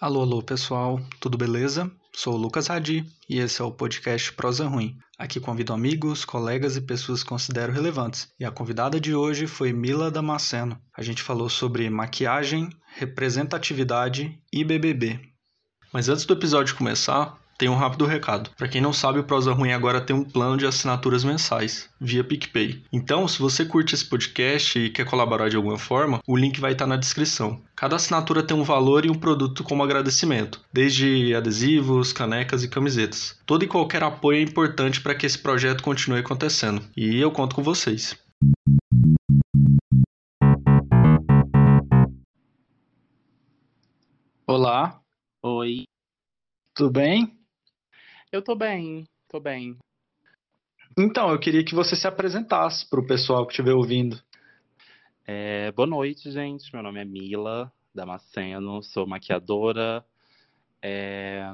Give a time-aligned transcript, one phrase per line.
[0.00, 1.88] Alô, alô, pessoal, tudo beleza?
[2.12, 4.98] Sou o Lucas Hadi e esse é o podcast Prosa Ruim.
[5.16, 8.28] Aqui convido amigos, colegas e pessoas que considero relevantes.
[8.38, 10.76] E a convidada de hoje foi Mila Damasceno.
[10.96, 15.20] A gente falou sobre maquiagem, representatividade e BBB.
[15.92, 18.50] Mas antes do episódio começar, tem um rápido recado.
[18.56, 22.24] Para quem não sabe, o Prosa Ruim agora tem um plano de assinaturas mensais, via
[22.24, 22.82] PicPay.
[22.92, 26.72] Então, se você curte esse podcast e quer colaborar de alguma forma, o link vai
[26.72, 27.60] estar na descrição.
[27.76, 33.38] Cada assinatura tem um valor e um produto como agradecimento, desde adesivos, canecas e camisetas.
[33.46, 36.82] Todo e qualquer apoio é importante para que esse projeto continue acontecendo.
[36.96, 38.16] E eu conto com vocês.
[44.46, 45.00] Olá.
[45.42, 45.84] Oi.
[46.74, 47.43] Tudo bem?
[48.34, 49.78] Eu tô bem, tô bem.
[50.98, 54.20] Então, eu queria que você se apresentasse para o pessoal que estiver ouvindo.
[55.24, 56.74] É, boa noite, gente.
[56.74, 60.04] Meu nome é Mila Damasceno, sou maquiadora.
[60.82, 61.44] É,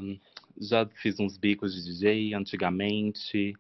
[0.58, 3.54] já fiz uns bicos de DJ antigamente.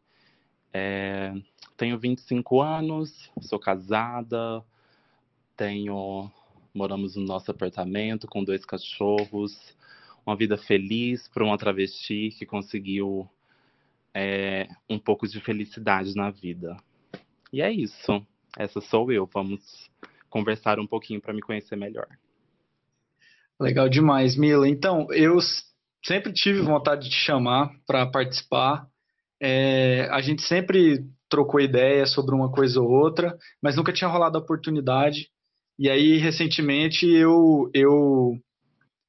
[0.72, 1.34] É,
[1.76, 4.64] tenho 25 anos, sou casada,
[5.58, 6.32] tenho
[6.72, 9.78] moramos no nosso apartamento com dois cachorros
[10.26, 13.28] uma vida feliz para uma travesti que conseguiu
[14.14, 16.76] é, um pouco de felicidade na vida.
[17.52, 18.24] E é isso.
[18.56, 19.28] Essa sou eu.
[19.32, 19.90] Vamos
[20.28, 22.06] conversar um pouquinho para me conhecer melhor.
[23.58, 24.68] Legal demais, Mila.
[24.68, 25.38] Então, eu
[26.04, 28.86] sempre tive vontade de te chamar para participar.
[29.40, 34.36] É, a gente sempre trocou ideia sobre uma coisa ou outra, mas nunca tinha rolado
[34.38, 35.28] a oportunidade.
[35.78, 38.34] E aí, recentemente, eu, eu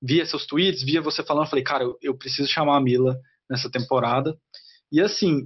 [0.02, 3.70] via seus tweets, via você falando, falei, cara, eu, eu preciso chamar a Mila nessa
[3.70, 4.38] temporada.
[4.92, 5.46] E assim,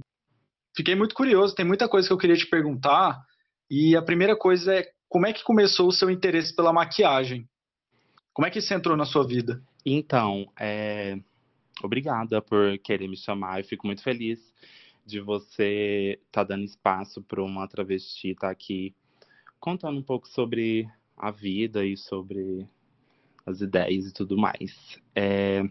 [0.74, 3.20] fiquei muito curioso, tem muita coisa que eu queria te perguntar.
[3.70, 7.48] E a primeira coisa é como é que começou o seu interesse pela maquiagem?
[8.32, 9.62] Como é que isso entrou na sua vida?
[9.84, 11.18] Então, é...
[11.82, 13.60] obrigada por querer me chamar.
[13.60, 14.40] Eu fico muito feliz
[15.04, 18.94] de você estar tá dando espaço para uma travesti estar tá aqui
[19.60, 22.68] contando um pouco sobre a vida e sobre
[23.46, 25.00] as ideias e tudo mais.
[25.14, 25.62] É...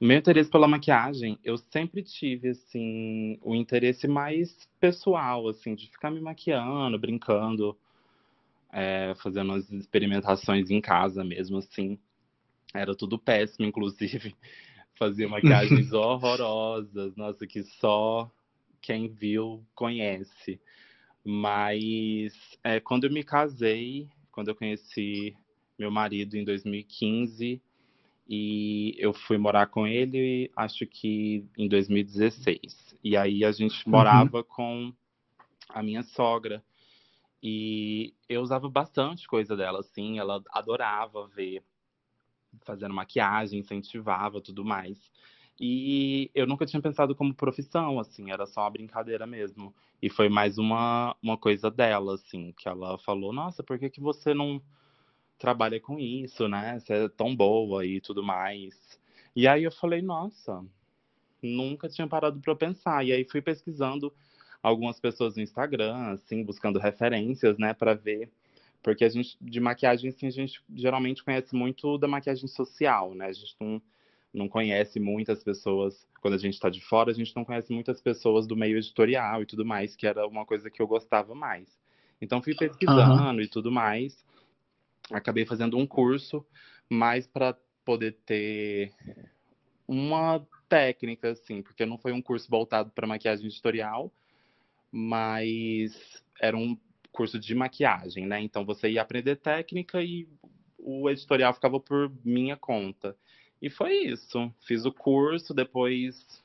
[0.00, 6.08] Meu interesse pela maquiagem, eu sempre tive, assim, o interesse mais pessoal, assim, de ficar
[6.10, 7.76] me maquiando, brincando,
[8.72, 11.98] é, fazendo as experimentações em casa mesmo, assim.
[12.72, 14.36] Era tudo péssimo, inclusive.
[14.94, 18.30] Fazia maquiagens horrorosas, nossa, que só
[18.80, 20.60] quem viu conhece.
[21.24, 25.36] Mas é, quando eu me casei, quando eu conheci
[25.78, 27.62] meu marido em 2015
[28.28, 32.94] e eu fui morar com ele, acho que em 2016.
[33.02, 33.92] E aí a gente uhum.
[33.92, 34.44] morava uhum.
[34.44, 34.92] com
[35.70, 36.62] a minha sogra.
[37.42, 41.62] E eu usava bastante coisa dela, assim, ela adorava ver
[42.64, 45.10] fazendo maquiagem, incentivava tudo mais.
[45.60, 49.74] E eu nunca tinha pensado como profissão, assim, era só uma brincadeira mesmo.
[50.02, 54.00] E foi mais uma, uma coisa dela, assim, que ela falou, nossa, por que, que
[54.00, 54.60] você não
[55.38, 56.78] trabalha com isso, né?
[56.78, 58.98] Você é tão boa e tudo mais.
[59.34, 60.64] E aí eu falei, nossa,
[61.40, 63.06] nunca tinha parado para pensar.
[63.06, 64.12] E aí fui pesquisando
[64.62, 68.30] algumas pessoas no Instagram, assim, buscando referências, né, para ver.
[68.82, 73.26] Porque a gente, de maquiagem, assim, a gente geralmente conhece muito da maquiagem social, né?
[73.26, 73.82] A gente não,
[74.32, 78.00] não conhece muitas pessoas, quando a gente está de fora, a gente não conhece muitas
[78.00, 81.78] pessoas do meio editorial e tudo mais, que era uma coisa que eu gostava mais.
[82.20, 83.40] Então fui pesquisando uhum.
[83.40, 84.24] e tudo mais
[85.10, 86.44] acabei fazendo um curso
[86.88, 88.92] mais para poder ter
[89.86, 94.12] uma técnica, assim, porque não foi um curso voltado para maquiagem editorial,
[94.92, 96.76] mas era um
[97.10, 98.40] curso de maquiagem, né?
[98.40, 100.28] Então você ia aprender técnica e
[100.78, 103.16] o editorial ficava por minha conta.
[103.60, 104.52] E foi isso.
[104.60, 106.42] Fiz o curso, depois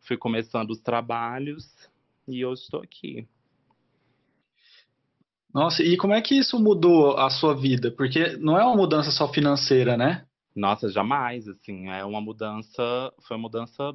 [0.00, 1.88] fui começando os trabalhos
[2.26, 3.26] e hoje estou aqui.
[5.52, 7.90] Nossa, e como é que isso mudou a sua vida?
[7.90, 10.24] Porque não é uma mudança só financeira, né?
[10.54, 13.94] Nossa, jamais, assim, é uma mudança, foi uma mudança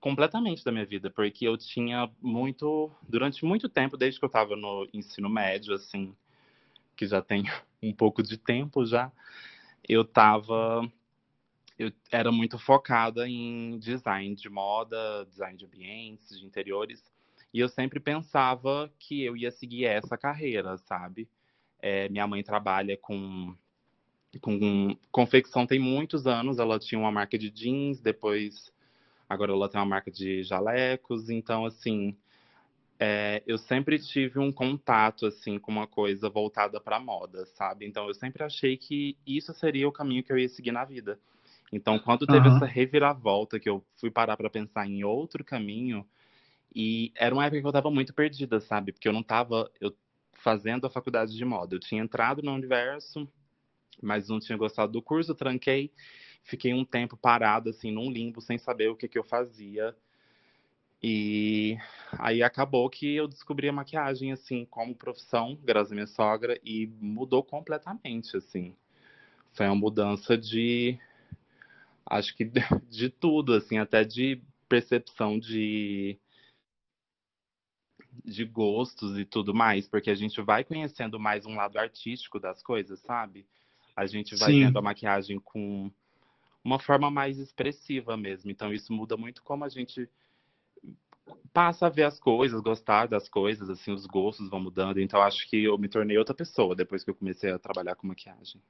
[0.00, 4.56] completamente da minha vida, porque eu tinha muito, durante muito tempo, desde que eu estava
[4.56, 6.14] no ensino médio, assim,
[6.96, 7.44] que já tem
[7.82, 9.12] um pouco de tempo já,
[9.88, 10.90] eu estava
[11.78, 17.02] eu era muito focada em design de moda, design de ambientes, de interiores,
[17.52, 21.28] e eu sempre pensava que eu ia seguir essa carreira, sabe?
[21.80, 23.54] É, minha mãe trabalha com,
[24.40, 26.58] com confecção tem muitos anos.
[26.58, 28.72] Ela tinha uma marca de jeans, depois
[29.28, 31.28] agora ela tem uma marca de jalecos.
[31.30, 32.16] Então, assim,
[33.00, 37.86] é, eu sempre tive um contato assim com uma coisa voltada para moda, sabe?
[37.86, 41.18] Então eu sempre achei que isso seria o caminho que eu ia seguir na vida.
[41.72, 42.56] Então quando teve uhum.
[42.56, 46.06] essa reviravolta que eu fui parar para pensar em outro caminho
[46.74, 48.92] e era uma época que eu estava muito perdida, sabe?
[48.92, 49.94] Porque eu não estava eu
[50.34, 51.74] fazendo a faculdade de moda.
[51.74, 53.28] Eu tinha entrado no universo,
[54.02, 55.92] mas não tinha gostado do curso, tranquei,
[56.42, 59.94] fiquei um tempo parado assim num limbo sem saber o que que eu fazia.
[61.02, 61.78] E
[62.18, 66.88] aí acabou que eu descobri a maquiagem, assim, como profissão, graças à minha sogra, e
[67.00, 68.76] mudou completamente, assim.
[69.52, 70.98] Foi uma mudança de.
[72.04, 72.44] Acho que
[72.90, 76.18] de tudo, assim, até de percepção de.
[78.24, 82.62] De gostos e tudo mais, porque a gente vai conhecendo mais um lado artístico das
[82.62, 83.46] coisas, sabe?
[83.96, 84.60] A gente vai Sim.
[84.60, 85.90] vendo a maquiagem com
[86.64, 88.50] uma forma mais expressiva mesmo.
[88.50, 90.08] Então, isso muda muito como a gente
[91.52, 94.98] passa a ver as coisas, gostar das coisas, assim, os gostos vão mudando.
[94.98, 98.06] Então acho que eu me tornei outra pessoa depois que eu comecei a trabalhar com
[98.06, 98.60] maquiagem.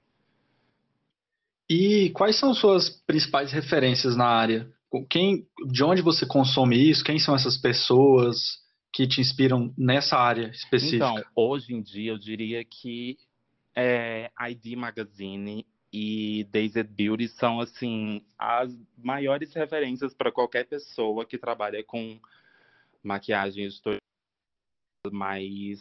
[1.69, 4.69] E quais são suas principais referências na área?
[5.09, 7.05] Quem, de onde você consome isso?
[7.05, 8.59] Quem são essas pessoas
[8.93, 10.97] que te inspiram nessa área específica?
[10.97, 13.19] Então, hoje em dia eu diria que
[13.75, 21.39] é, ID Magazine e Dazed Beauty são assim as maiores referências para qualquer pessoa que
[21.39, 22.21] trabalha com
[23.03, 23.69] maquiagem
[25.11, 25.81] mais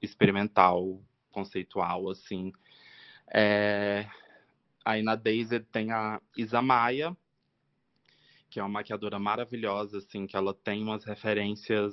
[0.00, 1.00] experimental,
[1.30, 2.52] conceitual, assim.
[3.32, 4.08] É...
[4.84, 7.16] Aí na Daisy tem a Isa Maia,
[8.54, 11.92] que é uma maquiadora maravilhosa, assim, que ela tem umas referências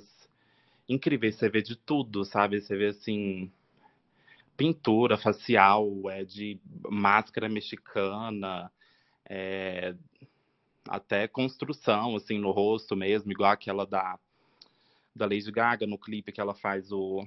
[0.88, 1.34] incríveis.
[1.34, 2.60] Você vê de tudo, sabe?
[2.60, 3.50] Você vê, assim,
[4.56, 8.70] pintura facial, é de máscara mexicana,
[9.28, 9.96] é,
[10.88, 14.16] até construção, assim, no rosto mesmo, igual aquela da,
[15.16, 17.26] da Lady Gaga, no clipe que ela faz o,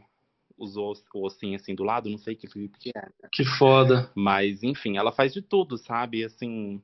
[0.58, 3.10] os oss, o ossinho assim do lado, não sei que clipe que é.
[3.34, 4.10] Que foda.
[4.16, 6.24] Mas, enfim, ela faz de tudo, sabe?
[6.24, 6.82] Assim,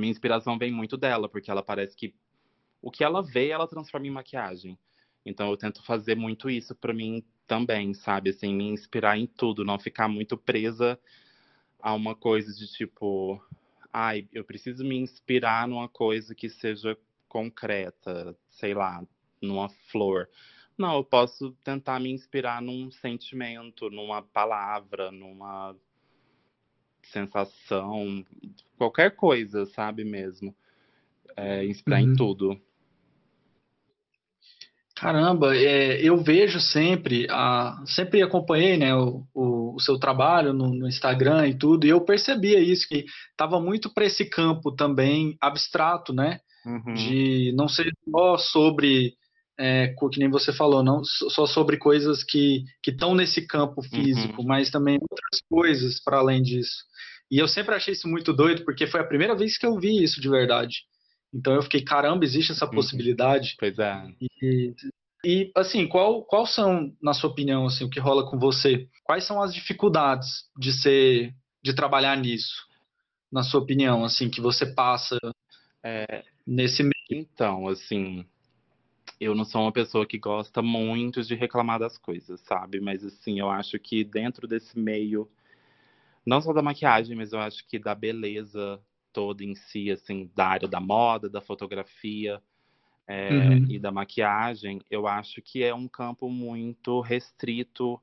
[0.00, 2.14] minha inspiração vem muito dela, porque ela parece que
[2.80, 4.78] o que ela vê, ela transforma em maquiagem.
[5.24, 8.30] Então eu tento fazer muito isso para mim também, sabe?
[8.30, 10.98] Assim, me inspirar em tudo, não ficar muito presa
[11.80, 13.42] a uma coisa de tipo,
[13.92, 16.96] ai, eu preciso me inspirar numa coisa que seja
[17.28, 19.02] concreta, sei lá,
[19.40, 20.28] numa flor.
[20.76, 25.76] Não, eu posso tentar me inspirar num sentimento, numa palavra, numa
[27.06, 28.24] sensação,
[28.76, 30.54] qualquer coisa, sabe mesmo.
[31.36, 32.12] É, inspirar uhum.
[32.12, 32.60] em tudo.
[34.94, 40.68] Caramba, é, eu vejo sempre, a, sempre acompanhei né, o, o, o seu trabalho no,
[40.68, 45.36] no, Instagram e tudo, e eu percebia isso, que estava muito para esse campo também
[45.40, 46.38] abstrato, né?
[46.64, 46.94] Uhum.
[46.94, 49.14] De não ser só sobre,
[49.58, 54.48] é, que nem você falou, não só sobre coisas que estão nesse campo físico, uhum.
[54.48, 56.84] mas também outras coisas para além disso.
[57.30, 60.02] E eu sempre achei isso muito doido, porque foi a primeira vez que eu vi
[60.02, 60.82] isso de verdade.
[61.32, 62.72] Então eu fiquei, caramba, existe essa uhum.
[62.72, 63.56] possibilidade.
[63.58, 64.06] Pois é.
[64.20, 64.74] E,
[65.24, 68.88] e assim, qual, qual são, na sua opinião, assim, o que rola com você?
[69.02, 72.66] Quais são as dificuldades de ser, de trabalhar nisso?
[73.32, 75.18] Na sua opinião, assim, que você passa
[75.82, 76.94] é, nesse meio?
[77.10, 78.24] Então, assim,
[79.20, 82.80] eu não sou uma pessoa que gosta muito de reclamar das coisas, sabe?
[82.80, 85.30] Mas assim, eu acho que dentro desse meio,
[86.24, 88.80] não só da maquiagem, mas eu acho que da beleza
[89.12, 92.42] toda em si, assim, da área da moda, da fotografia
[93.06, 93.66] é, uhum.
[93.70, 98.00] e da maquiagem, eu acho que é um campo muito restrito,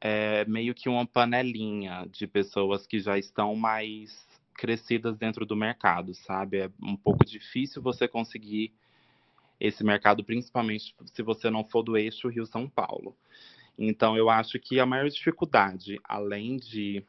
[0.00, 6.14] é, meio que uma panelinha de pessoas que já estão mais crescidas dentro do mercado,
[6.14, 6.58] sabe?
[6.58, 8.72] É um pouco difícil você conseguir
[9.60, 13.16] esse mercado, principalmente se você não for do eixo Rio-São Paulo.
[13.78, 17.04] Então, eu acho que a maior dificuldade, além de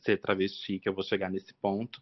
[0.00, 2.00] ser travesti, que eu vou chegar nesse ponto,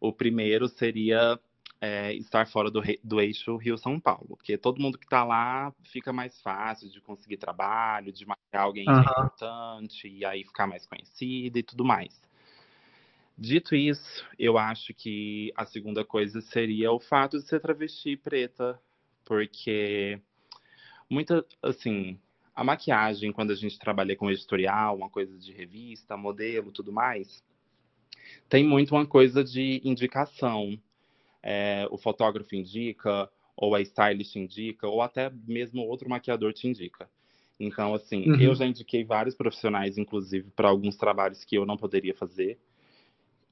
[0.00, 1.38] o primeiro seria
[1.80, 6.12] é, estar fora do, do eixo Rio-São Paulo, porque todo mundo que está lá fica
[6.12, 9.00] mais fácil de conseguir trabalho, de marcar alguém uhum.
[9.00, 12.20] importante, e aí ficar mais conhecido e tudo mais.
[13.38, 18.80] Dito isso, eu acho que a segunda coisa seria o fato de ser travesti preta,
[19.26, 20.18] porque
[21.10, 22.18] muita, assim,
[22.54, 27.44] a maquiagem, quando a gente trabalha com editorial, uma coisa de revista, modelo, tudo mais,
[28.48, 30.80] tem muito uma coisa de indicação.
[31.42, 37.08] É, o fotógrafo indica, ou a stylist indica, ou até mesmo outro maquiador te indica.
[37.58, 38.40] Então, assim, uhum.
[38.40, 42.58] eu já indiquei vários profissionais, inclusive, para alguns trabalhos que eu não poderia fazer.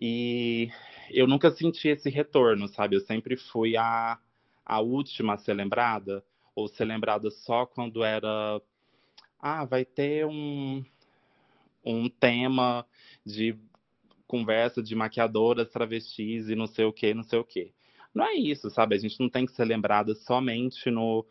[0.00, 0.70] E
[1.10, 2.96] eu nunca senti esse retorno, sabe?
[2.96, 4.18] Eu sempre fui a,
[4.64, 8.60] a última a ser lembrada, ou ser lembrada só quando era.
[9.40, 10.84] Ah, vai ter um,
[11.84, 12.86] um tema
[13.24, 13.58] de
[14.26, 17.72] conversa de maquiadoras, travestis e não sei o que, não sei o que.
[18.14, 18.94] Não é isso, sabe?
[18.94, 21.26] A gente não tem que ser lembrada somente no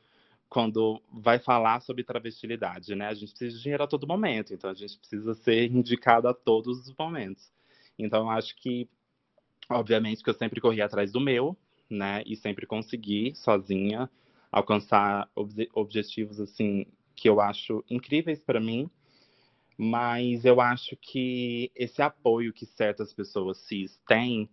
[0.50, 3.08] quando vai falar sobre travestilidade, né?
[3.08, 6.34] A gente precisa de dinheiro a todo momento, então a gente precisa ser indicado a
[6.34, 7.52] todos os momentos.
[7.98, 8.88] Então, acho que,
[9.68, 11.58] obviamente, que eu sempre corri atrás do meu,
[11.94, 12.24] né?
[12.26, 14.10] E sempre consegui, sozinha,
[14.52, 16.86] alcançar ob objetivos, assim,
[17.16, 18.90] que eu acho incríveis para mim.
[19.78, 24.50] Mas eu acho que esse apoio que certas pessoas cis têm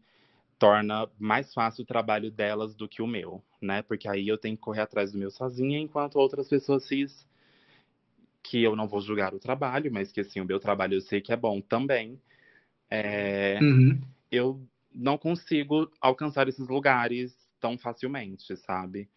[0.58, 3.82] torna mais fácil o trabalho delas do que o meu, né?
[3.82, 7.26] Porque aí eu tenho que correr atrás do meu sozinha, enquanto outras pessoas cis,
[8.42, 11.20] que eu não vou julgar o trabalho, mas que assim, o meu trabalho eu sei
[11.20, 12.20] que é bom também,
[12.90, 13.58] é...
[13.62, 14.00] uhum.
[14.30, 14.60] eu
[14.92, 19.08] não consigo alcançar esses lugares tão facilmente, sabe?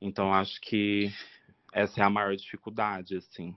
[0.00, 1.12] Então acho que
[1.72, 3.54] essa é a maior dificuldade, assim.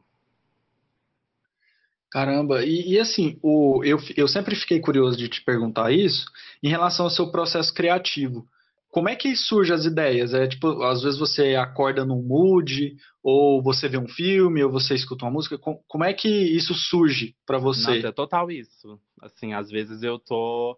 [2.12, 6.26] Caramba, e, e, assim, o, eu, eu sempre fiquei curioso de te perguntar isso
[6.62, 8.48] em relação ao seu processo criativo.
[8.92, 10.36] Como é que surgem as ideias?
[10.36, 14.94] É tipo, às vezes você acorda num mood, ou você vê um filme, ou você
[14.94, 15.58] escuta uma música.
[15.58, 17.96] Como é que isso surge para você?
[17.96, 19.00] Nossa, é total isso.
[19.20, 20.78] Assim, às vezes eu tô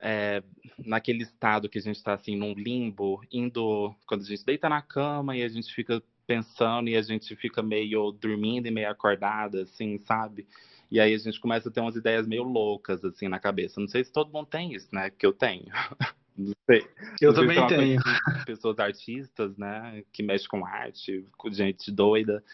[0.00, 0.42] é,
[0.78, 4.82] naquele estado que a gente está assim num limbo, indo quando a gente deita na
[4.82, 9.62] cama e a gente fica pensando e a gente fica meio dormindo e meio acordada,
[9.62, 10.46] assim, sabe?
[10.90, 13.80] E aí a gente começa a ter umas ideias meio loucas, assim, na cabeça.
[13.80, 15.10] Não sei se todo mundo tem isso, né?
[15.10, 15.66] Que eu tenho.
[16.36, 16.86] Não sei.
[17.20, 18.02] Eu Não também sei tenho.
[18.44, 20.04] Pessoas artistas, né?
[20.12, 22.44] Que mexem com arte, com gente doida.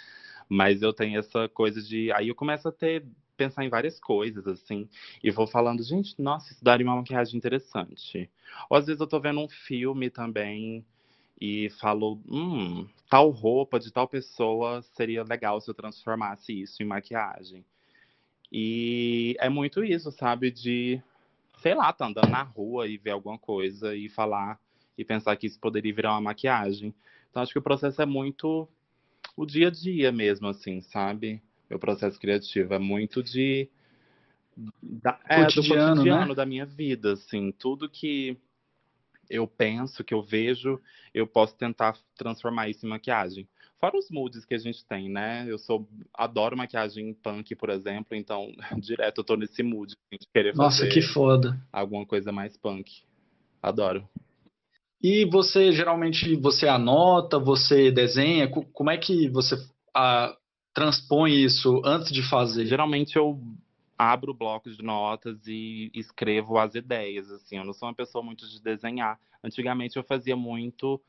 [0.48, 2.12] Mas eu tenho essa coisa de.
[2.12, 3.04] Aí eu começo a ter
[3.42, 4.88] pensar em várias coisas, assim,
[5.22, 8.30] e vou falando, gente, nossa, isso daria uma maquiagem interessante.
[8.70, 10.84] Ou às vezes eu tô vendo um filme também
[11.40, 16.86] e falou, hum, tal roupa de tal pessoa seria legal se eu transformasse isso em
[16.86, 17.64] maquiagem.
[18.50, 20.50] E é muito isso, sabe?
[20.50, 21.02] De,
[21.58, 24.60] sei lá, tá andando na rua e ver alguma coisa e falar
[24.96, 26.94] e pensar que isso poderia virar uma maquiagem.
[27.30, 28.68] Então acho que o processo é muito
[29.36, 31.42] o dia a dia mesmo, assim, sabe?
[31.72, 33.66] Meu processo criativo é muito de
[34.82, 36.34] da, é, cotidiano, do cotidiano né?
[36.34, 38.36] da minha vida, assim, tudo que
[39.30, 40.78] eu penso, que eu vejo,
[41.14, 43.48] eu posso tentar transformar isso em maquiagem.
[43.80, 45.46] Fora os moods que a gente tem, né?
[45.48, 50.54] Eu sou adoro maquiagem punk, por exemplo, então direto eu tô nesse mood de querer
[50.54, 51.58] Nossa, fazer que foda.
[51.72, 53.02] alguma coisa mais punk.
[53.62, 54.06] Adoro.
[55.02, 59.56] E você geralmente você anota, você desenha, como é que você
[59.94, 60.36] a,
[60.74, 62.66] transpõe isso antes de fazer?
[62.66, 63.40] Geralmente eu
[63.98, 67.58] abro blocos de notas e escrevo as ideias, assim.
[67.58, 69.18] Eu não sou uma pessoa muito de desenhar.
[69.44, 71.00] Antigamente eu fazia muito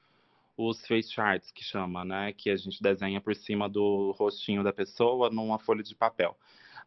[0.55, 2.33] os face charts, que chama, né?
[2.33, 6.37] Que a gente desenha por cima do rostinho da pessoa numa folha de papel.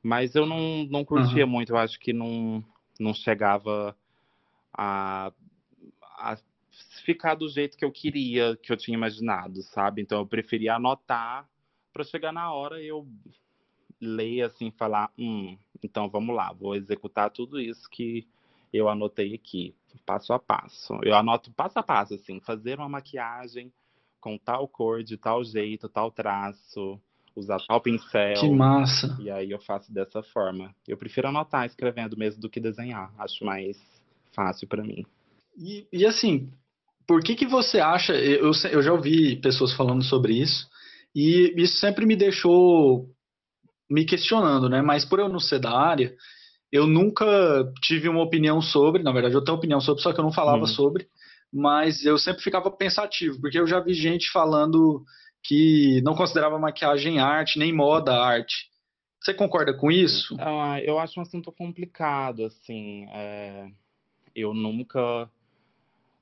[0.02, 1.50] Mas eu não, não curtia uhum.
[1.50, 2.64] muito, eu acho que não,
[3.00, 3.96] não chegava
[4.72, 5.32] a,
[6.18, 6.36] a
[7.04, 10.02] ficar do jeito que eu queria, que eu tinha imaginado, sabe?
[10.02, 11.48] Então eu preferia anotar
[11.96, 13.08] para chegar na hora eu
[13.98, 18.26] ler assim, falar, hum, então vamos lá, vou executar tudo isso que
[18.70, 19.74] eu anotei aqui,
[20.04, 20.92] passo a passo.
[21.02, 23.72] Eu anoto passo a passo, assim, fazer uma maquiagem
[24.20, 27.00] com tal cor, de tal jeito, tal traço,
[27.34, 28.34] usar tal pincel.
[28.40, 29.16] Que massa!
[29.18, 30.74] E aí eu faço dessa forma.
[30.86, 33.10] Eu prefiro anotar escrevendo mesmo do que desenhar.
[33.16, 33.78] Acho mais
[34.34, 35.06] fácil para mim.
[35.56, 36.52] E, e, assim,
[37.06, 38.12] por que que você acha?
[38.12, 40.68] Eu, eu já ouvi pessoas falando sobre isso
[41.16, 43.08] e isso sempre me deixou
[43.90, 44.82] me questionando, né?
[44.82, 46.14] Mas por eu não ser da área,
[46.70, 47.24] eu nunca
[47.80, 50.64] tive uma opinião sobre, na verdade eu tenho opinião sobre, só que eu não falava
[50.64, 50.66] hum.
[50.66, 51.08] sobre,
[51.50, 55.02] mas eu sempre ficava pensativo, porque eu já vi gente falando
[55.42, 58.68] que não considerava maquiagem arte, nem moda arte.
[59.22, 60.36] Você concorda com isso?
[60.38, 63.06] Ah, eu acho um assunto complicado, assim.
[63.10, 63.68] É...
[64.34, 65.30] Eu nunca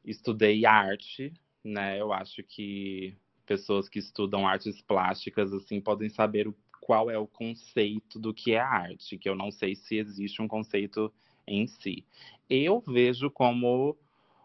[0.04, 1.32] estudei arte,
[1.64, 2.00] né?
[2.00, 7.26] Eu acho que pessoas que estudam artes plásticas, assim, podem saber o qual é o
[7.26, 11.12] conceito do que é arte, que eu não sei se existe um conceito
[11.46, 12.04] em si.
[12.48, 13.96] Eu vejo como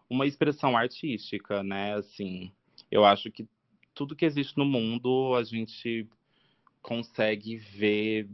[0.08, 1.94] uma expressão artística, né?
[1.94, 2.50] Assim,
[2.90, 3.46] eu acho que
[3.94, 6.08] tudo que existe no mundo a gente
[6.80, 8.26] consegue ver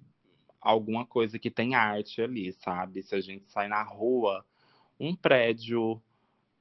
[0.60, 3.02] alguma coisa que tem arte ali, sabe?
[3.02, 4.44] Se a gente sai na rua,
[4.98, 6.00] um prédio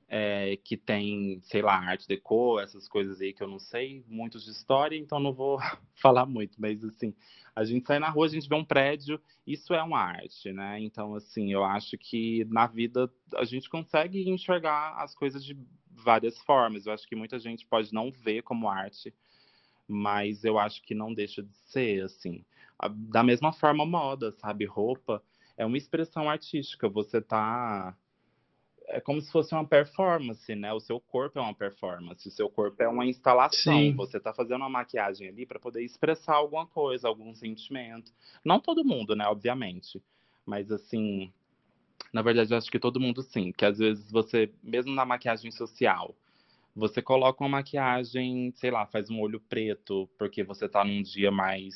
[0.08, 4.40] é, que tem, sei lá, arte deco, essas coisas aí que eu não sei muito
[4.40, 5.60] de história, então não vou
[5.96, 7.14] falar muito, mas assim,
[7.56, 10.80] a gente sai na rua, a gente vê um prédio, isso é uma arte, né?
[10.82, 15.58] Então, assim, eu acho que na vida a gente consegue enxergar as coisas de
[15.90, 16.86] várias formas.
[16.86, 19.14] Eu acho que muita gente pode não ver como arte,
[19.88, 22.44] mas eu acho que não deixa de ser, assim.
[23.10, 24.66] Da mesma forma, moda, sabe?
[24.66, 25.24] Roupa
[25.58, 26.90] é uma expressão artística.
[26.90, 27.96] Você tá.
[28.88, 30.72] É como se fosse uma performance, né?
[30.72, 33.74] O seu corpo é uma performance, o seu corpo é uma instalação.
[33.74, 33.94] Sim.
[33.96, 38.12] Você tá fazendo uma maquiagem ali para poder expressar alguma coisa, algum sentimento.
[38.44, 39.26] Não todo mundo, né?
[39.28, 40.02] Obviamente.
[40.46, 41.32] Mas assim,
[42.14, 43.52] na verdade, eu acho que todo mundo sim.
[43.52, 46.16] Que às vezes você, mesmo na maquiagem social,
[46.76, 51.32] você coloca uma maquiagem, sei lá, faz um olho preto, porque você tá num dia
[51.32, 51.76] mais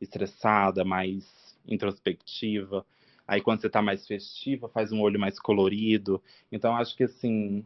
[0.00, 2.84] estressada, mais introspectiva.
[3.26, 6.22] Aí quando você tá mais festiva, faz um olho mais colorido.
[6.52, 7.64] Então acho que assim,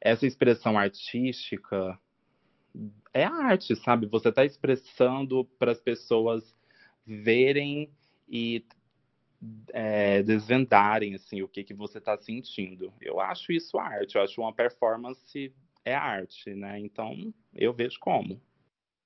[0.00, 1.98] essa expressão artística
[3.12, 4.06] é arte, sabe?
[4.06, 6.54] Você tá expressando para as pessoas
[7.06, 7.90] verem
[8.28, 8.64] e
[9.72, 12.92] é, desvendarem assim o que que você está sentindo.
[13.00, 14.16] Eu acho isso arte.
[14.16, 15.52] Eu acho uma performance
[15.84, 16.78] é arte, né?
[16.80, 18.40] Então eu vejo como.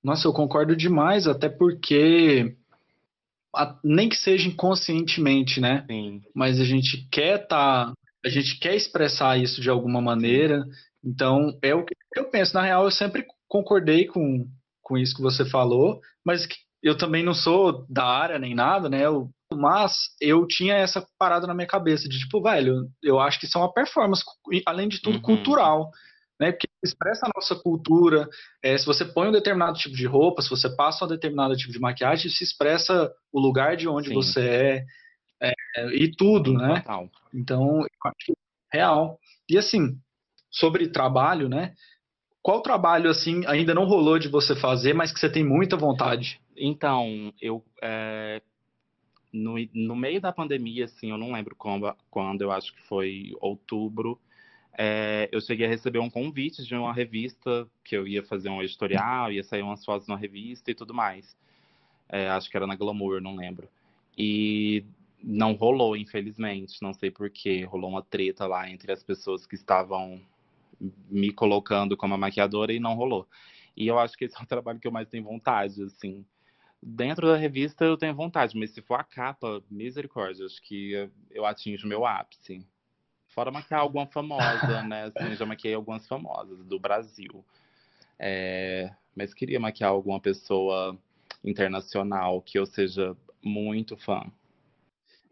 [0.01, 2.55] Nossa, eu concordo demais, até porque
[3.83, 5.85] nem que seja inconscientemente, né?
[5.89, 6.21] Sim.
[6.35, 7.91] Mas a gente quer tá,
[8.25, 10.63] a gente quer expressar isso de alguma maneira.
[11.03, 12.53] Então, é o que eu penso.
[12.53, 14.45] Na real, eu sempre concordei com,
[14.81, 16.47] com isso que você falou, mas
[16.83, 19.05] eu também não sou da área nem nada, né?
[19.05, 23.45] Eu, mas eu tinha essa parada na minha cabeça de tipo, velho, eu acho que
[23.45, 24.23] isso é uma performance,
[24.65, 25.21] além de tudo, uhum.
[25.21, 25.89] cultural
[26.39, 26.51] né?
[26.51, 28.27] Porque expressa a nossa cultura.
[28.63, 31.73] É, se você põe um determinado tipo de roupa, se você passa um determinado tipo
[31.73, 34.15] de maquiagem, se expressa o lugar de onde Sim.
[34.15, 34.85] você
[35.41, 36.79] é, é, e tudo, né?
[36.81, 37.09] Total.
[37.33, 38.37] Então, eu acho
[38.71, 39.19] real.
[39.49, 39.97] E assim,
[40.49, 41.73] sobre trabalho, né?
[42.41, 46.39] Qual trabalho assim ainda não rolou de você fazer, mas que você tem muita vontade?
[46.55, 48.41] Então, eu é,
[49.31, 53.31] no, no meio da pandemia, assim, eu não lembro quando, quando eu acho que foi
[53.41, 54.19] outubro,
[54.77, 58.61] é, eu cheguei a receber um convite de uma revista que eu ia fazer um
[58.61, 61.37] editorial, ia sair umas fotos na revista e tudo mais.
[62.07, 63.67] É, acho que era na Glamour, não lembro.
[64.17, 64.85] E
[65.21, 67.63] não rolou, infelizmente, não sei porquê.
[67.63, 70.21] Rolou uma treta lá entre as pessoas que estavam
[71.09, 73.27] me colocando como a maquiadora e não rolou.
[73.75, 76.25] E eu acho que esse é o trabalho que eu mais tenho vontade, assim.
[76.81, 81.45] Dentro da revista eu tenho vontade, mas se for a capa, misericórdia, acho que eu
[81.45, 82.65] atinjo meu ápice.
[83.29, 85.11] Fora maquiar alguma famosa, né?
[85.15, 87.43] Assim, já maquiei algumas famosas do Brasil.
[88.17, 90.97] É, mas queria maquiar alguma pessoa
[91.43, 94.23] internacional que eu seja muito fã.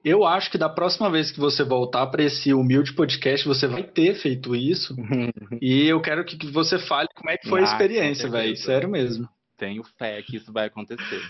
[0.03, 3.83] Eu acho que da próxima vez que você voltar para esse humilde podcast, você vai
[3.83, 4.95] ter feito isso.
[5.61, 8.55] e eu quero que você fale como é que foi ah, a experiência, velho.
[8.55, 9.27] Sério mesmo.
[9.57, 11.21] Tenho fé que isso vai acontecer.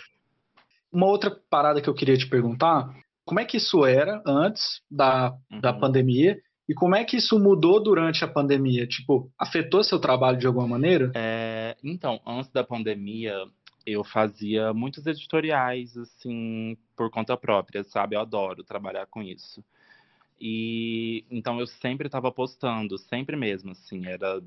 [0.91, 2.93] Uma outra parada que eu queria te perguntar:
[3.25, 5.59] como é que isso era antes da, uhum.
[5.59, 8.85] da pandemia e como é que isso mudou durante a pandemia?
[8.85, 11.11] Tipo, afetou seu trabalho de alguma maneira?
[11.15, 13.33] É, então, antes da pandemia,
[13.85, 18.15] eu fazia muitos editoriais, assim, por conta própria, sabe?
[18.15, 19.63] Eu adoro trabalhar com isso.
[20.39, 24.41] E então eu sempre estava postando, sempre mesmo, assim, era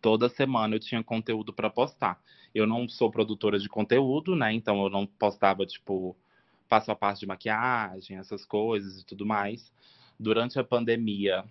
[0.00, 2.18] toda semana eu tinha conteúdo para postar.
[2.54, 4.52] Eu não sou produtora de conteúdo, né?
[4.52, 6.16] Então eu não postava tipo
[6.68, 9.70] passo a passo de maquiagem, essas coisas e tudo mais.
[10.18, 11.44] Durante a pandemia,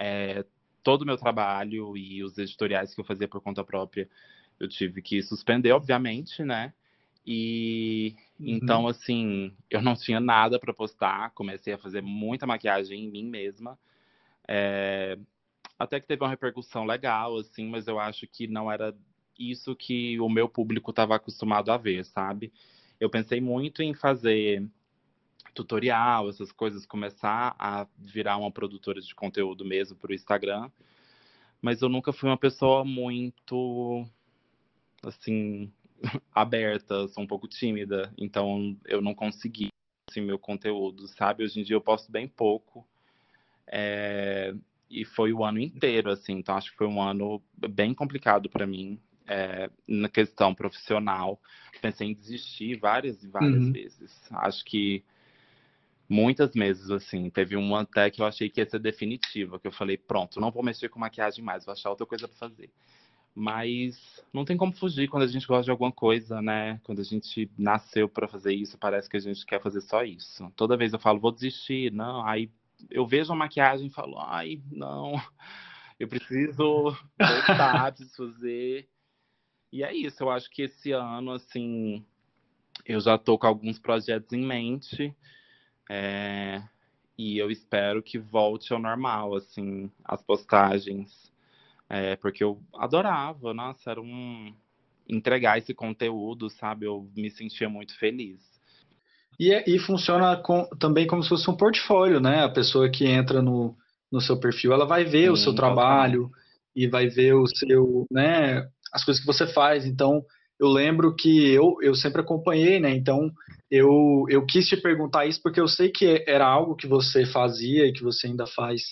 [0.00, 0.44] é,
[0.82, 4.08] todo o meu trabalho e os editoriais que eu fazia por conta própria,
[4.58, 6.72] eu tive que suspender, obviamente, né?
[7.26, 8.48] E uhum.
[8.48, 13.24] então, assim, eu não tinha nada para postar, comecei a fazer muita maquiagem em mim
[13.24, 13.78] mesma.
[14.48, 15.18] É,
[15.78, 18.96] até que teve uma repercussão legal, assim, mas eu acho que não era
[19.38, 22.52] isso que o meu público estava acostumado a ver, sabe?
[22.98, 24.66] Eu pensei muito em fazer
[25.54, 30.70] tutorial, essas coisas, começar a virar uma produtora de conteúdo mesmo para o Instagram.
[31.60, 34.06] Mas eu nunca fui uma pessoa muito,
[35.02, 35.70] assim,
[36.34, 39.68] aberta, sou um pouco tímida, então eu não consegui
[40.10, 41.44] assim, meu conteúdo, sabe?
[41.44, 42.86] Hoje em dia eu posto bem pouco.
[43.66, 44.54] É...
[44.90, 48.66] E foi o ano inteiro, assim, então acho que foi um ano bem complicado para
[48.66, 51.40] mim, é, na questão profissional.
[51.80, 53.72] Pensei em desistir várias e várias uhum.
[53.72, 54.20] vezes.
[54.32, 55.04] Acho que
[56.10, 57.30] muitas meses, assim.
[57.30, 60.50] Teve uma até que eu achei que ia ser definitiva, que eu falei, pronto, não
[60.50, 62.68] vou mexer com maquiagem mais, vou achar outra coisa para fazer.
[63.32, 66.80] Mas não tem como fugir quando a gente gosta de alguma coisa, né?
[66.82, 70.50] Quando a gente nasceu para fazer isso, parece que a gente quer fazer só isso.
[70.56, 72.50] Toda vez eu falo, vou desistir, não, aí
[72.90, 75.12] eu vejo a maquiagem e falo, ai, não,
[75.98, 78.88] eu preciso voltar, preciso fazer.
[79.72, 82.04] E é isso, eu acho que esse ano, assim,
[82.84, 85.14] eu já tô com alguns projetos em mente
[85.92, 86.62] é,
[87.18, 91.10] e eu espero que volte ao normal, assim, as postagens.
[91.88, 94.54] É, porque eu adorava, nossa, era um
[95.08, 96.86] entregar esse conteúdo, sabe?
[96.86, 98.38] Eu me sentia muito feliz.
[99.36, 102.44] E, é, e funciona com, também como se fosse um portfólio, né?
[102.44, 103.76] A pessoa que entra no,
[104.12, 106.44] no seu perfil, ela vai ver Sim, o seu trabalho totalmente.
[106.76, 108.68] e vai ver o seu, né?
[108.92, 109.84] As coisas que você faz.
[109.84, 110.24] Então,
[110.60, 112.90] eu lembro que eu, eu sempre acompanhei, né?
[112.94, 113.32] Então,
[113.70, 117.86] eu, eu quis te perguntar isso porque eu sei que era algo que você fazia
[117.86, 118.82] e que você ainda faz.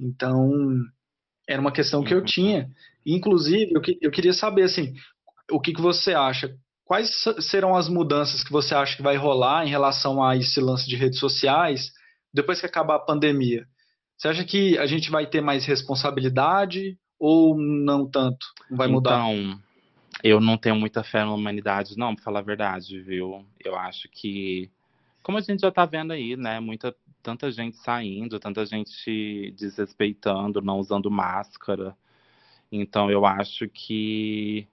[0.00, 0.50] Então,
[1.46, 2.24] era uma questão que eu uhum.
[2.24, 2.70] tinha.
[3.04, 4.94] Inclusive, eu, eu queria saber, assim,
[5.50, 6.56] o que, que você acha?
[6.86, 10.88] Quais serão as mudanças que você acha que vai rolar em relação a esse lance
[10.88, 11.92] de redes sociais
[12.32, 13.66] depois que acabar a pandemia?
[14.16, 18.46] Você acha que a gente vai ter mais responsabilidade ou não tanto?
[18.70, 19.30] Não vai mudar?
[19.30, 19.60] Então,
[20.24, 23.44] eu não tenho muita fé na humanidade, não, pra falar a verdade, viu?
[23.62, 24.70] Eu acho que,
[25.22, 26.60] como a gente já tá vendo aí, né?
[26.60, 31.94] Muita, tanta gente saindo, tanta gente desrespeitando, não usando máscara.
[32.72, 34.66] Então, eu acho que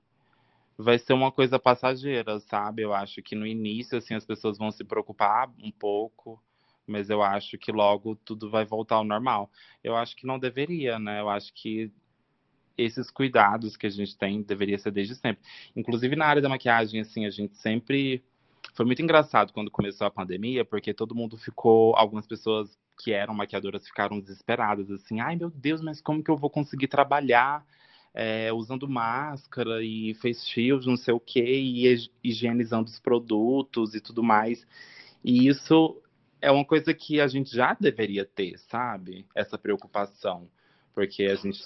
[0.78, 2.84] vai ser uma coisa passageira, sabe?
[2.84, 6.42] Eu acho que no início, assim, as pessoas vão se preocupar um pouco,
[6.88, 9.52] mas eu acho que logo tudo vai voltar ao normal.
[9.84, 11.20] Eu acho que não deveria, né?
[11.22, 11.92] Eu acho que
[12.78, 15.44] esses cuidados que a gente tem deveria ser desde sempre.
[15.76, 18.24] Inclusive na área da maquiagem, assim, a gente sempre
[18.74, 23.34] foi muito engraçado quando começou a pandemia, porque todo mundo ficou, algumas pessoas que eram
[23.34, 27.66] maquiadoras ficaram desesperadas, assim, ai meu Deus, mas como que eu vou conseguir trabalhar
[28.14, 34.02] é, usando máscara e face shield, não sei o que, e higienizando os produtos e
[34.02, 34.66] tudo mais.
[35.24, 36.02] E isso
[36.42, 39.26] é uma coisa que a gente já deveria ter, sabe?
[39.36, 40.50] Essa preocupação.
[40.94, 41.60] Porque a gente.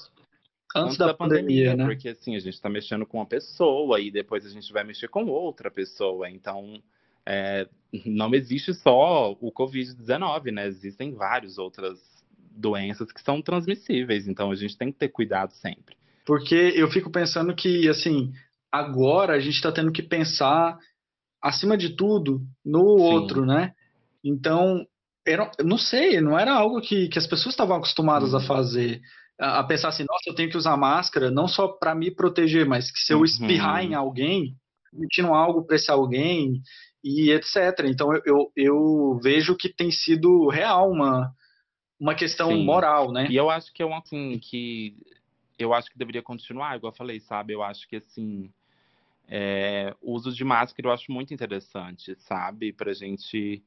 [0.75, 1.85] Antes, antes da, da, pandemia, pandemia, né?
[1.85, 5.07] Porque assim, a gente está mexendo com uma pessoa e depois a gente vai mexer
[5.07, 6.29] com outra pessoa.
[6.29, 6.81] Então,
[7.25, 7.67] é,
[8.05, 10.67] não existe só o Covid-19, né?
[10.67, 11.99] Existem várias outras
[12.51, 14.27] doenças que são transmissíveis.
[14.27, 15.95] Então, a gente tem que ter cuidado sempre.
[16.25, 18.33] Porque eu fico pensando que, assim,
[18.71, 20.77] agora a gente está tendo que pensar,
[21.41, 23.03] acima de tudo, no Sim.
[23.03, 23.73] outro, né?
[24.23, 24.85] Então,
[25.25, 28.39] era, não sei, não era algo que, que as pessoas estavam acostumadas uhum.
[28.39, 29.01] a fazer.
[29.39, 32.91] A, pensar assim, nossa, eu tenho que usar máscara não só para me proteger, mas
[32.91, 33.91] que se eu espirrar uhum.
[33.91, 34.55] em alguém,
[34.93, 36.61] emitindo algo para esse alguém
[37.03, 37.85] e etc.
[37.85, 41.31] Então, eu, eu, eu, vejo que tem sido real uma,
[41.99, 42.63] uma questão Sim.
[42.63, 43.27] moral, né?
[43.29, 44.95] E eu acho que é uma assim, que
[45.59, 47.53] eu acho que deveria continuar, igual eu falei, sabe?
[47.53, 48.49] Eu acho que assim.
[49.27, 52.71] É, o uso de máscara eu acho muito interessante, sabe?
[52.71, 53.63] Pra gente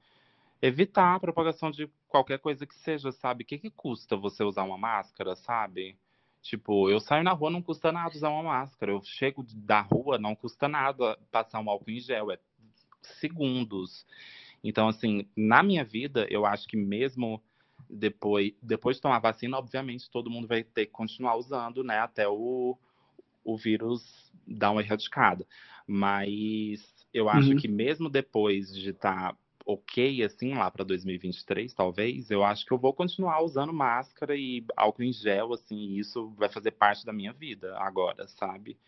[0.61, 3.45] evitar a propagação de qualquer coisa que seja, sabe?
[3.45, 5.97] O que, que custa você usar uma máscara, sabe?
[6.41, 8.93] Tipo, eu saio na rua, não custa nada usar uma máscara.
[8.93, 12.31] Eu chego da rua, não custa nada passar um álcool em gel.
[12.31, 12.39] É
[13.03, 14.07] segundos.
[14.63, 17.43] Então, assim, na minha vida, eu acho que mesmo
[17.89, 21.99] depois, depois de tomar vacina, obviamente, todo mundo vai ter que continuar usando, né?
[21.99, 22.77] Até o,
[23.45, 25.47] o vírus dar uma erradicada.
[25.87, 27.57] Mas eu acho uhum.
[27.57, 32.73] que mesmo depois de estar tá ok, assim, lá para 2023, talvez, eu acho que
[32.73, 37.05] eu vou continuar usando máscara e álcool em gel, assim, e isso vai fazer parte
[37.05, 38.79] da minha vida agora, sabe?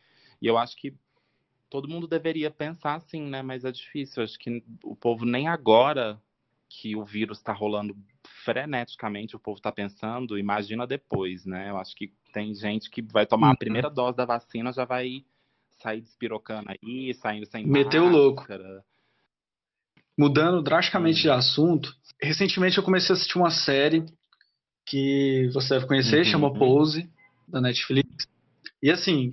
[0.41, 0.95] E eu acho que
[1.69, 3.43] todo mundo deveria pensar assim, né?
[3.43, 4.23] Mas é difícil.
[4.23, 6.19] Acho que o povo nem agora
[6.67, 11.69] que o vírus está rolando freneticamente, o povo está pensando, imagina depois, né?
[11.69, 13.53] Eu acho que tem gente que vai tomar uhum.
[13.53, 15.27] a primeira dose da vacina, já vai
[15.77, 18.47] sair despirocando aí, saindo sem Meteu o louco.
[20.21, 21.23] Mudando drasticamente uhum.
[21.23, 24.05] de assunto, recentemente eu comecei a assistir uma série
[24.87, 26.25] que você deve conhecer, uhum.
[26.25, 27.09] chama Pose,
[27.49, 28.27] da Netflix.
[28.83, 29.33] E assim,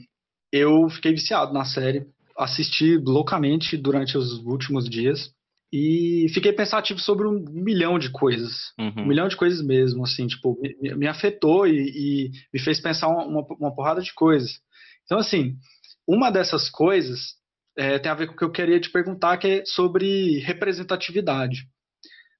[0.49, 5.29] eu fiquei viciado na série, assisti loucamente durante os últimos dias.
[5.73, 8.71] E fiquei pensativo sobre um milhão de coisas.
[8.79, 8.93] Uhum.
[9.03, 13.09] Um milhão de coisas mesmo, assim, tipo, me, me afetou e, e, me fez pensar
[13.09, 14.61] uma, uma, porrada de coisas.
[15.03, 15.57] Então, assim,
[16.07, 17.35] uma dessas coisas
[17.77, 21.67] é, tem a ver com o que eu queria te perguntar, que é sobre representatividade.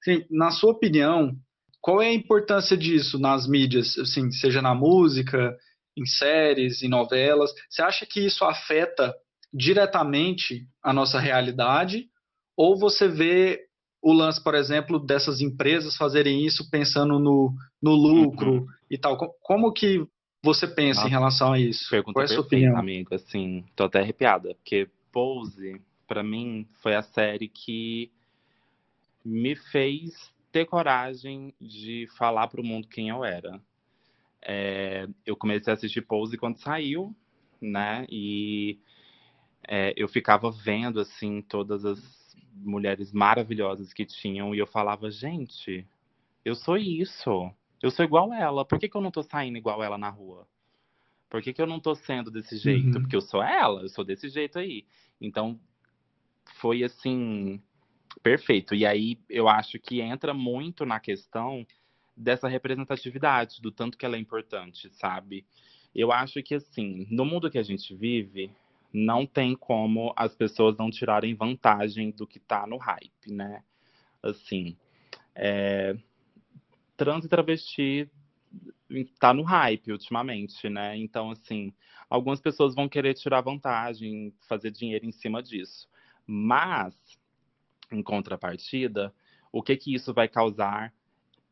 [0.01, 1.35] Assim, na sua opinião,
[1.79, 5.55] qual é a importância disso nas mídias, assim, seja na música,
[5.95, 7.51] em séries, em novelas?
[7.69, 9.13] Você acha que isso afeta
[9.53, 12.07] diretamente a nossa realidade
[12.55, 13.67] ou você vê
[14.01, 18.65] o lance, por exemplo, dessas empresas fazerem isso pensando no, no lucro uhum.
[18.89, 19.17] e tal.
[19.41, 20.05] Como que
[20.43, 21.89] você pensa Nossa, em relação a isso?
[21.89, 22.77] Pergunta Qual é a sua opinião?
[22.77, 23.13] amigo.
[23.13, 28.11] Assim, tô até arrepiada, porque Pose, para mim, foi a série que
[29.23, 33.61] me fez ter coragem de falar para o mundo quem eu era.
[34.41, 37.15] É, eu comecei a assistir Pose quando saiu,
[37.61, 38.05] né?
[38.09, 38.79] E
[39.67, 45.85] é, eu ficava vendo assim todas as mulheres maravilhosas que tinham e eu falava, gente,
[46.43, 47.51] eu sou isso.
[47.81, 48.65] Eu sou igual ela.
[48.65, 50.47] Por que, que eu não tô saindo igual ela na rua?
[51.29, 52.95] Por que, que eu não tô sendo desse jeito?
[52.95, 53.01] Uhum.
[53.01, 54.85] Porque eu sou ela, eu sou desse jeito aí.
[55.19, 55.59] Então,
[56.55, 57.61] foi assim,
[58.23, 58.73] perfeito.
[58.73, 61.65] E aí eu acho que entra muito na questão
[62.15, 65.45] dessa representatividade, do tanto que ela é importante, sabe?
[65.93, 68.51] Eu acho que, assim, no mundo que a gente vive,
[68.91, 73.63] não tem como as pessoas não tirarem vantagem do que tá no hype, né?
[74.23, 74.75] Assim,
[75.35, 75.95] é...
[76.95, 78.09] trans e travesti
[79.19, 80.97] tá no hype ultimamente, né?
[80.97, 81.73] Então, assim,
[82.09, 85.87] algumas pessoas vão querer tirar vantagem, fazer dinheiro em cima disso.
[86.25, 86.93] Mas,
[87.91, 89.13] em contrapartida,
[89.51, 90.93] o que que isso vai causar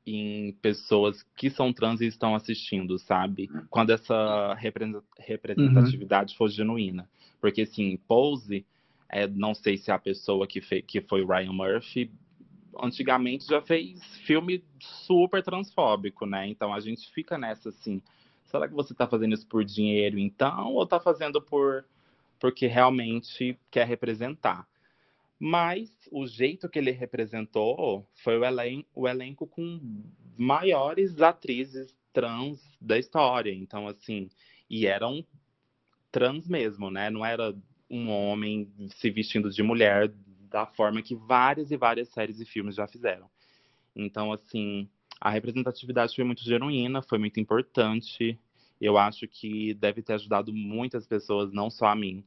[0.06, 3.50] em pessoas que são trans e estão assistindo, sabe?
[3.70, 6.38] Quando essa representatividade uhum.
[6.38, 7.10] for genuína.
[7.42, 8.66] Porque, assim, Pose,
[9.10, 12.12] é, não sei se a pessoa que, que foi Ryan Murphy,
[12.82, 16.48] antigamente já fez filme super transfóbico, né?
[16.48, 18.02] Então a gente fica nessa, assim,
[18.46, 20.74] será que você tá fazendo isso por dinheiro, então?
[20.74, 21.86] Ou tá fazendo por
[22.40, 24.68] porque realmente quer representar?
[25.40, 29.80] Mas o jeito que ele representou foi o, elen o elenco com
[30.38, 33.54] maiores atrizes trans da história.
[33.54, 34.30] Então, assim,
[34.70, 35.26] e eram
[36.12, 37.10] trans mesmo, né?
[37.10, 37.54] Não era
[37.90, 40.12] um homem se vestindo de mulher
[40.56, 43.30] da forma que várias e várias séries e filmes já fizeram.
[43.94, 44.90] Então, assim,
[45.20, 48.40] a representatividade foi muito genuína, foi muito importante.
[48.80, 52.24] Eu acho que deve ter ajudado muitas pessoas, não só a mim,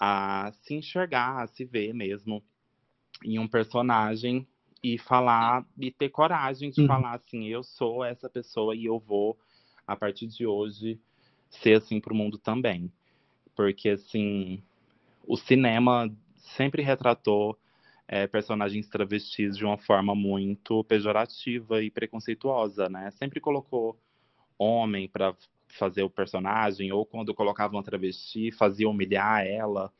[0.00, 2.42] a se enxergar, a se ver mesmo
[3.22, 4.48] em um personagem
[4.82, 6.86] e falar e ter coragem de uhum.
[6.86, 9.38] falar assim, eu sou essa pessoa e eu vou
[9.86, 10.98] a partir de hoje
[11.50, 12.90] ser assim para o mundo também.
[13.54, 14.62] Porque assim,
[15.26, 16.10] o cinema
[16.56, 17.58] sempre retratou
[18.06, 23.10] é, personagens travestis de uma forma muito pejorativa e preconceituosa, né?
[23.12, 23.98] Sempre colocou
[24.58, 25.36] homem para
[25.68, 29.92] fazer o personagem, ou quando colocavam travesti, fazia humilhar ela.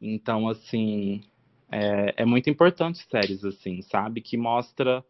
[0.00, 1.22] Então, assim,
[1.70, 4.20] é, é muito importante séries assim, sabe?
[4.20, 5.04] Que mostra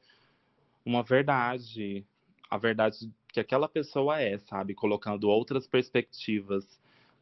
[0.84, 2.04] uma verdade,
[2.48, 4.74] a verdade que aquela pessoa é, sabe?
[4.74, 6.64] Colocando outras perspectivas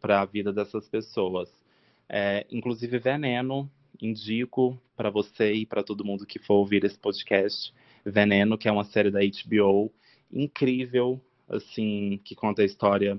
[0.00, 1.63] para a vida dessas pessoas.
[2.08, 7.72] É, inclusive, Veneno, indico para você e para todo mundo que for ouvir esse podcast.
[8.04, 9.90] Veneno, que é uma série da HBO
[10.30, 13.18] incrível, assim, que conta a história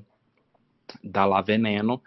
[1.04, 2.02] da La Veneno,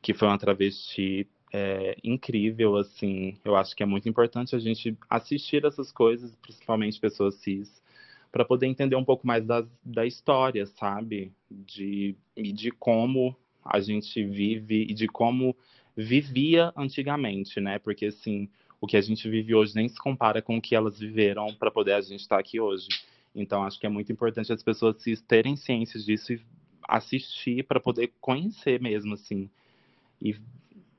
[0.00, 3.38] que foi uma travesti é, incrível, assim.
[3.44, 7.82] Eu acho que é muito importante a gente assistir essas coisas, principalmente pessoas cis,
[8.30, 11.32] para poder entender um pouco mais das, da história, sabe?
[11.50, 15.56] De, e de como a gente vive e de como
[15.96, 17.78] vivia antigamente, né?
[17.78, 18.48] Porque, assim,
[18.80, 21.70] o que a gente vive hoje nem se compara com o que elas viveram para
[21.70, 22.88] poder a gente estar aqui hoje.
[23.34, 26.40] Então, acho que é muito importante as pessoas se terem ciência disso e
[26.88, 29.48] assistir para poder conhecer mesmo, assim.
[30.20, 30.36] E,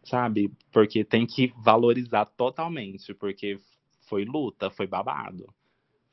[0.04, 0.52] sabe?
[0.72, 3.60] Porque tem que valorizar totalmente, porque
[4.08, 5.48] foi luta, foi babado.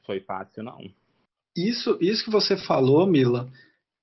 [0.05, 0.79] Foi fácil, não.
[1.57, 3.51] Isso, isso que você falou, Mila,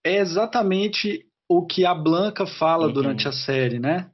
[0.03, 2.93] é exatamente o que a Blanca fala uhum.
[2.93, 4.11] durante a série, né?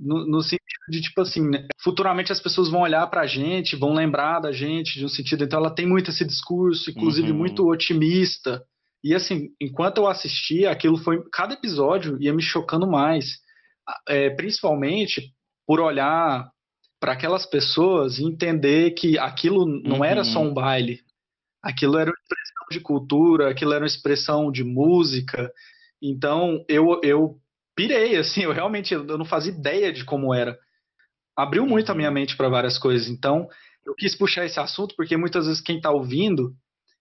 [0.00, 1.66] No, no, sentido de, tipo assim, né?
[1.82, 5.44] futuramente as pessoas vão olhar pra gente, vão lembrar da gente de um sentido.
[5.44, 7.36] Então ela tem muito esse discurso, inclusive uhum.
[7.36, 8.62] muito otimista.
[9.04, 11.22] E assim, enquanto eu assistia, aquilo foi.
[11.32, 13.38] Cada episódio ia me chocando mais.
[14.08, 15.32] É, principalmente
[15.66, 16.50] por olhar
[17.00, 20.04] para aquelas pessoas e entender que aquilo não uhum.
[20.04, 21.00] era só um baile.
[21.62, 25.50] Aquilo era uma expressão de cultura, aquilo era uma expressão de música.
[26.02, 27.39] Então eu, eu
[27.74, 30.58] pirei, assim, eu realmente eu não fazia ideia de como era.
[31.36, 32.14] Abriu muito a minha uhum.
[32.14, 33.08] mente para várias coisas.
[33.08, 33.48] Então,
[33.84, 36.54] eu quis puxar esse assunto porque muitas vezes quem está ouvindo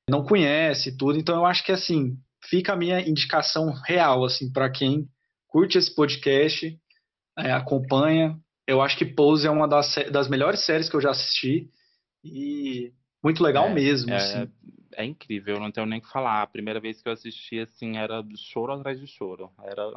[0.09, 1.17] não conhece tudo.
[1.17, 5.07] Então, eu acho que assim fica a minha indicação real, assim, para quem
[5.47, 6.77] curte esse podcast,
[7.37, 8.37] é, acompanha.
[8.67, 11.69] Eu acho que Pose é uma das, das melhores séries que eu já assisti
[12.23, 14.11] e muito legal é, mesmo.
[14.11, 14.51] É, assim.
[14.95, 16.41] é incrível, não tenho nem o que falar.
[16.41, 19.51] A primeira vez que eu assisti, assim, era choro atrás de choro.
[19.63, 19.91] Era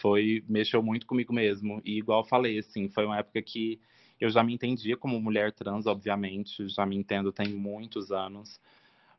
[0.00, 1.80] foi mexeu muito comigo mesmo.
[1.84, 3.80] E igual falei, assim, foi uma época que
[4.20, 8.60] eu já me entendia como mulher trans, obviamente, já me entendo tem muitos anos,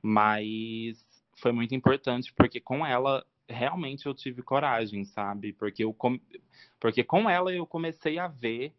[0.01, 1.05] mas
[1.35, 5.53] foi muito importante porque com ela realmente eu tive coragem, sabe?
[5.53, 6.19] Porque eu com...
[6.79, 8.73] porque com ela eu comecei a ver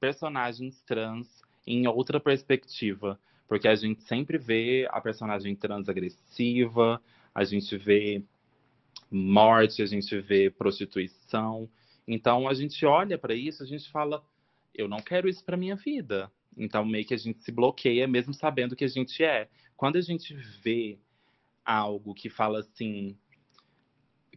[0.00, 7.00] personagens trans em outra perspectiva, porque a gente sempre vê a personagem trans agressiva,
[7.34, 8.22] a gente vê
[9.10, 11.68] morte, a gente vê prostituição.
[12.06, 14.24] Então a gente olha para isso, a gente fala,
[14.74, 16.30] eu não quero isso para minha vida.
[16.56, 19.48] Então meio que a gente se bloqueia mesmo sabendo que a gente é.
[19.76, 20.98] Quando a gente vê
[21.64, 23.16] algo que fala assim,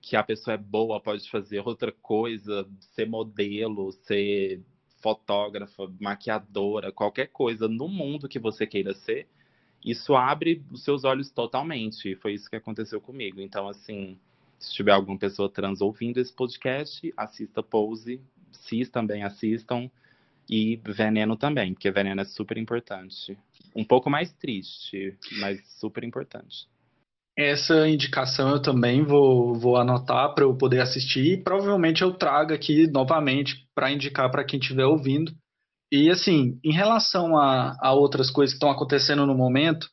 [0.02, 4.62] que a pessoa é boa, pode fazer outra coisa, ser modelo, ser
[5.02, 9.28] fotógrafa, maquiadora, qualquer coisa no mundo que você queira ser,
[9.84, 12.16] isso abre os seus olhos totalmente.
[12.16, 13.40] Foi isso que aconteceu comigo.
[13.40, 14.20] Então, assim,
[14.60, 19.90] se tiver alguma pessoa trans ouvindo esse podcast, assista Pose, cis também assistam
[20.50, 23.38] e Veneno também, porque Veneno é super importante.
[23.76, 26.68] Um pouco mais triste, mas super importante.
[27.38, 32.54] Essa indicação eu também vou, vou anotar para eu poder assistir e provavelmente eu trago
[32.54, 35.32] aqui novamente para indicar para quem estiver ouvindo.
[35.92, 39.90] E assim, em relação a, a outras coisas que estão acontecendo no momento,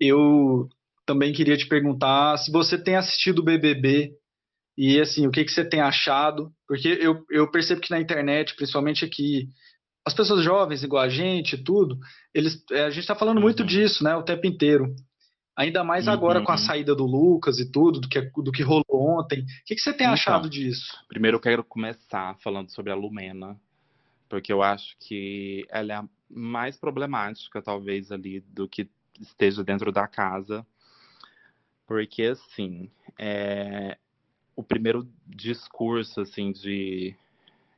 [0.00, 0.68] eu
[1.06, 4.12] também queria te perguntar se você tem assistido o BBB
[4.76, 6.50] e assim, o que, que você tem achado?
[6.66, 9.48] Porque eu, eu percebo que na internet, principalmente aqui,
[10.04, 11.98] as pessoas jovens, igual a gente, tudo,
[12.34, 13.66] eles, é, a gente está falando muito uhum.
[13.66, 14.94] disso, né, o tempo inteiro.
[15.56, 16.44] Ainda mais agora uhum.
[16.44, 19.42] com a saída do Lucas e tudo, do que, do que rolou ontem.
[19.42, 20.92] O que, que você tem então, achado disso?
[21.08, 23.56] Primeiro eu quero começar falando sobre a Lumena,
[24.28, 28.90] porque eu acho que ela é a mais problemática, talvez, ali, do que
[29.20, 30.66] esteja dentro da casa.
[31.86, 33.98] Porque, assim, é...
[34.56, 37.14] o primeiro discurso, assim, de,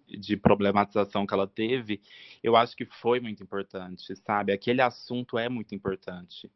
[0.09, 2.01] de problematização que ela teve,
[2.43, 4.53] eu acho que foi muito importante, sabe?
[4.53, 6.51] Aquele assunto é muito importante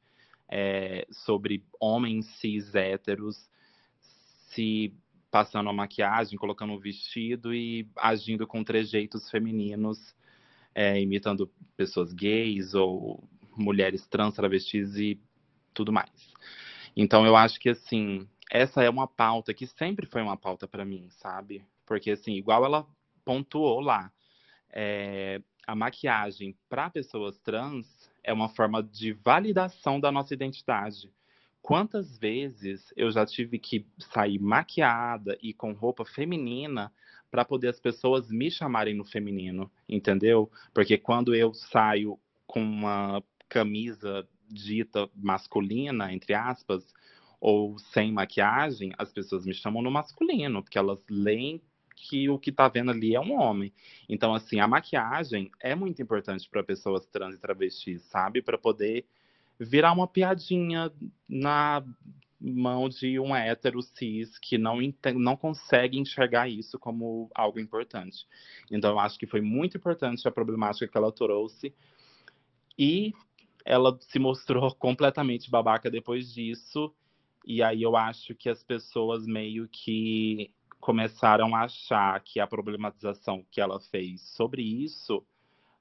[0.51, 3.49] é, sobre homens cis héteros
[4.01, 4.93] se
[5.31, 10.15] passando a maquiagem, colocando um vestido e agindo com trejeitos femininos,
[10.75, 13.23] é, imitando pessoas gays ou
[13.57, 15.21] mulheres trans, travestis e
[15.73, 16.11] tudo mais.
[16.97, 20.85] Então eu acho que assim, essa é uma pauta que sempre foi uma pauta para
[20.85, 21.65] mim, sabe?
[21.87, 22.87] Porque assim, igual ela
[23.25, 24.13] pontuou lá,
[24.73, 31.13] é, a maquiagem para pessoas trans é uma forma de validação da nossa identidade.
[31.63, 36.93] Quantas vezes eu já tive que sair maquiada e com roupa feminina
[37.31, 40.51] para poder as pessoas me chamarem no feminino, entendeu?
[40.75, 46.93] Porque quando eu saio com uma camisa dita masculina, entre aspas,
[47.41, 51.63] ou sem maquiagem, as pessoas me chamam no masculino, porque elas leem
[51.97, 53.73] que o que tá vendo ali é um homem.
[54.09, 58.43] Então, assim, a maquiagem é muito importante para pessoas trans e travestis, sabe?
[58.43, 59.07] Para poder
[59.59, 60.91] virar uma piadinha
[61.29, 61.85] na
[62.41, 64.79] mão de um hétero cis que não,
[65.15, 68.27] não consegue enxergar isso como algo importante.
[68.71, 71.75] Então, eu acho que foi muito importante a problemática que ela trouxe.
[72.79, 73.13] E
[73.65, 76.93] ela se mostrou completamente babaca depois disso.
[77.45, 83.45] E aí eu acho que as pessoas meio que começaram a achar que a problematização
[83.51, 85.25] que ela fez sobre isso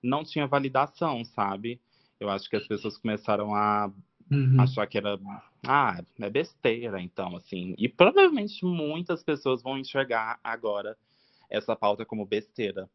[0.03, 1.79] não tinha validação, sabe?
[2.19, 3.91] Eu acho que as pessoas começaram a
[4.29, 4.59] uhum.
[4.59, 5.17] achar que era,
[5.65, 7.75] ah, é besteira, então, assim.
[7.77, 10.97] E provavelmente muitas pessoas vão enxergar agora
[11.49, 12.89] essa pauta como besteira.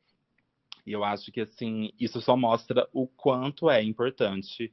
[0.86, 4.72] E eu acho que, assim, isso só mostra o quanto é importante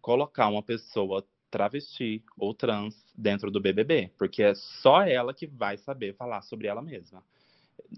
[0.00, 5.78] colocar uma pessoa travesti ou trans dentro do BBB, porque é só ela que vai
[5.78, 7.22] saber falar sobre ela mesma.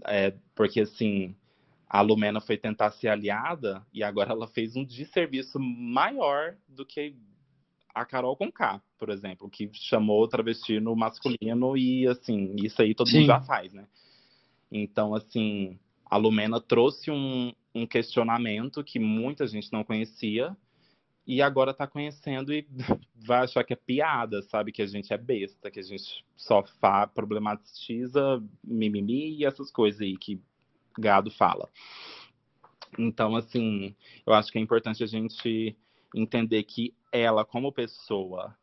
[0.06, 1.34] É, porque, assim,
[1.88, 7.16] a Lumena foi tentar ser aliada e agora ela fez um desserviço maior do que
[7.92, 12.80] a Carol com K, por exemplo, que chamou o travesti no masculino e, assim, isso
[12.80, 13.18] aí todo Sim.
[13.18, 13.86] mundo já faz, né?
[14.70, 15.76] Então, assim,
[16.11, 20.57] a Lumena trouxe um, um questionamento que muita gente não conhecia,
[21.27, 22.66] e agora tá conhecendo e
[23.14, 24.73] vai achar que é piada, sabe?
[24.73, 26.64] Que a gente é besta, que a gente só
[27.14, 30.42] problematiza mimimi e essas coisas aí que
[30.99, 31.68] gado fala.
[32.99, 33.94] Então, assim,
[34.27, 35.77] eu acho que é importante a gente
[36.12, 38.57] entender que ela, como pessoa,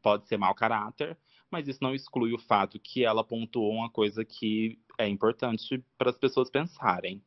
[0.00, 1.18] pode ser mau caráter,
[1.50, 6.10] mas isso não exclui o fato que ela pontuou uma coisa que é importante para
[6.10, 7.22] as pessoas pensarem.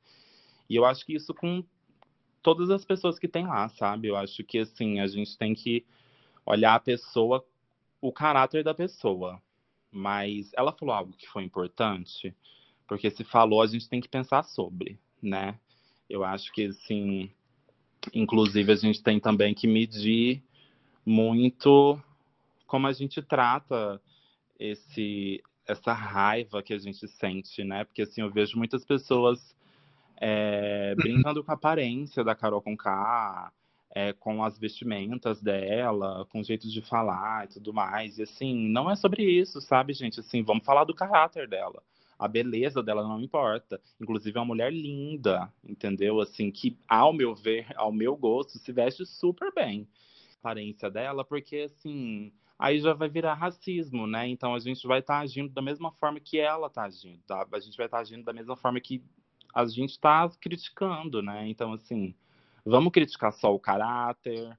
[0.70, 1.64] E eu acho que isso com
[2.42, 4.08] todas as pessoas que tem lá, sabe?
[4.08, 5.86] Eu acho que assim, a gente tem que
[6.46, 7.46] olhar a pessoa,
[8.02, 9.42] o caráter da pessoa.
[9.92, 12.36] Mas ela falou algo que foi importante,
[12.88, 15.60] porque se falou, a gente tem que pensar sobre, né?
[16.08, 17.32] Eu acho que assim,
[18.14, 20.44] inclusive a gente tem também que medir
[21.06, 22.00] muito
[22.68, 24.00] como a gente trata
[24.60, 27.84] esse essa raiva que a gente sente, né?
[27.86, 29.56] Porque assim, eu vejo muitas pessoas
[30.18, 33.52] é, brincando com a aparência da Carol Conká,
[33.92, 38.18] é, com as vestimentas dela, com o jeito de falar e tudo mais.
[38.18, 40.20] E assim, não é sobre isso, sabe, gente?
[40.20, 41.82] Assim, vamos falar do caráter dela.
[42.18, 43.80] A beleza dela não importa.
[44.00, 46.20] Inclusive, é uma mulher linda, entendeu?
[46.20, 49.88] Assim, que, ao meu ver, ao meu gosto, se veste super bem.
[50.36, 54.28] A aparência dela, porque, assim, aí já vai virar racismo, né?
[54.28, 57.48] Então a gente vai estar tá agindo da mesma forma que ela está agindo, tá?
[57.50, 59.02] A gente vai estar tá agindo da mesma forma que
[59.56, 61.48] a gente está criticando, né?
[61.48, 62.14] Então, assim,
[62.66, 64.58] vamos criticar só o caráter,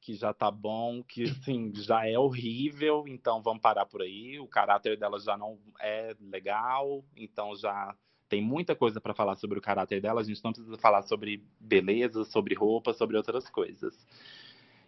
[0.00, 4.40] que já tá bom, que assim, já é horrível, então vamos parar por aí.
[4.40, 7.94] O caráter dela já não é legal, então já
[8.28, 10.22] tem muita coisa para falar sobre o caráter dela.
[10.22, 14.06] A gente não precisa falar sobre beleza, sobre roupa, sobre outras coisas.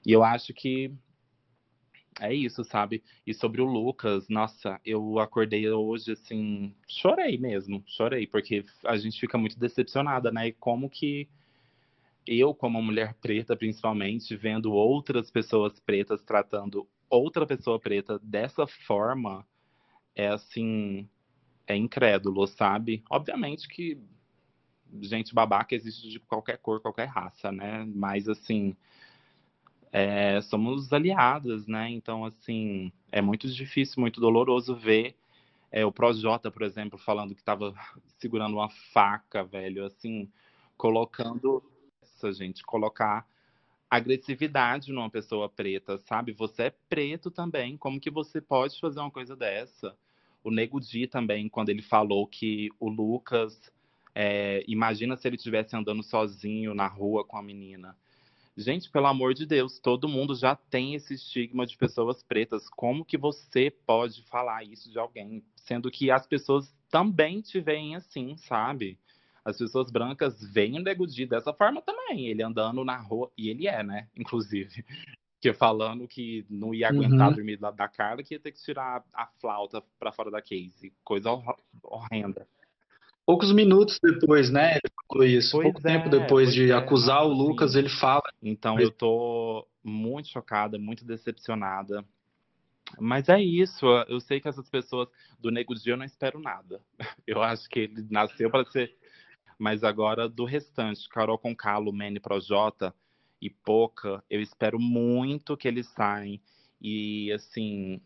[0.04, 0.90] E eu acho que
[2.20, 3.02] é isso, sabe?
[3.26, 9.18] E sobre o Lucas, nossa, eu acordei hoje assim, chorei mesmo, chorei, porque a gente
[9.18, 10.48] fica muito decepcionada, né?
[10.48, 11.28] E como que
[12.26, 19.46] eu, como mulher preta, principalmente, vendo outras pessoas pretas tratando outra pessoa preta dessa forma,
[20.14, 21.08] é assim,
[21.66, 23.04] é incrédulo, sabe?
[23.10, 23.98] Obviamente que
[25.02, 27.84] gente babaca existe de qualquer cor, qualquer raça, né?
[27.94, 28.76] Mas assim,
[29.96, 31.88] é, somos aliadas, né?
[31.88, 35.14] Então, assim, é muito difícil, muito doloroso ver
[35.70, 37.72] é, o Projota, por exemplo, falando que estava
[38.18, 40.28] segurando uma faca, velho, assim,
[40.76, 41.62] colocando
[42.02, 43.24] essa, gente, colocar
[43.88, 46.32] agressividade numa pessoa preta, sabe?
[46.32, 49.96] Você é preto também, como que você pode fazer uma coisa dessa?
[50.42, 53.72] O Nego Di também, quando ele falou que o Lucas,
[54.12, 57.96] é, imagina se ele estivesse andando sozinho na rua com a menina.
[58.56, 62.68] Gente, pelo amor de Deus, todo mundo já tem esse estigma de pessoas pretas.
[62.68, 65.44] Como que você pode falar isso de alguém?
[65.56, 68.98] Sendo que as pessoas também te veem assim, sabe?
[69.44, 72.28] as pessoas brancas veem o Nego Di dessa forma também.
[72.28, 74.08] Ele andando na rua, e ele é, né?
[74.16, 74.84] Inclusive.
[75.40, 77.34] Que falando que não ia aguentar uhum.
[77.34, 80.40] dormir do lado da cara, que ia ter que tirar a flauta para fora da
[80.40, 80.90] case.
[81.04, 81.28] Coisa
[81.82, 82.48] horrenda.
[83.26, 84.72] Poucos minutos depois, né?
[84.72, 85.52] Ele falou isso.
[85.52, 88.22] Pois Pouco é, tempo depois de é, acusar o Lucas, ele fala.
[88.42, 92.04] Então eu tô muito chocada, muito decepcionada.
[92.98, 95.08] Mas é isso, eu sei que essas pessoas
[95.40, 96.80] do Nego Dia eu não espero nada.
[97.26, 98.94] Eu acho que ele nasceu para ser
[99.58, 102.94] mas agora, do restante, Carol com Calo, Manny Projota
[103.40, 106.40] e Poca, eu espero muito que eles saem
[106.80, 108.00] e, assim,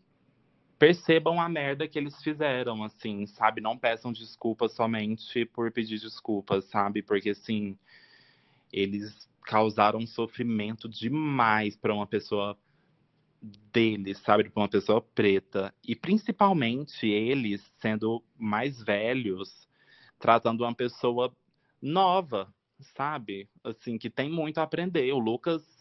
[0.79, 3.61] percebam a merda que eles fizeram, assim, sabe?
[3.61, 7.03] Não peçam desculpas somente por pedir desculpas, sabe?
[7.03, 7.76] Porque, assim,
[8.72, 12.57] eles causaram sofrimento demais para uma pessoa
[13.72, 14.49] deles, sabe?
[14.49, 15.74] Para uma pessoa preta.
[15.83, 19.68] E principalmente eles, sendo mais velhos,
[20.18, 21.35] tratando uma pessoa
[21.81, 22.53] nova,
[22.95, 23.49] sabe?
[23.64, 25.12] Assim, que tem muito a aprender.
[25.12, 25.78] O Lucas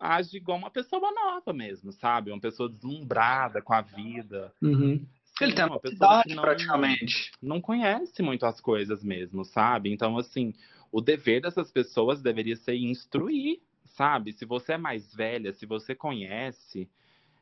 [0.00, 2.30] age igual uma pessoa nova mesmo, sabe?
[2.30, 4.52] Uma pessoa deslumbrada com a vida.
[4.62, 5.06] Uhum.
[5.38, 7.30] Sim, Ele tem uma pessoa que não, praticamente.
[7.40, 9.92] Não conhece muito as coisas mesmo, sabe?
[9.92, 10.54] Então, assim,
[10.90, 14.32] o dever dessas pessoas deveria ser instruir, sabe?
[14.32, 16.88] Se você é mais velha, se você conhece,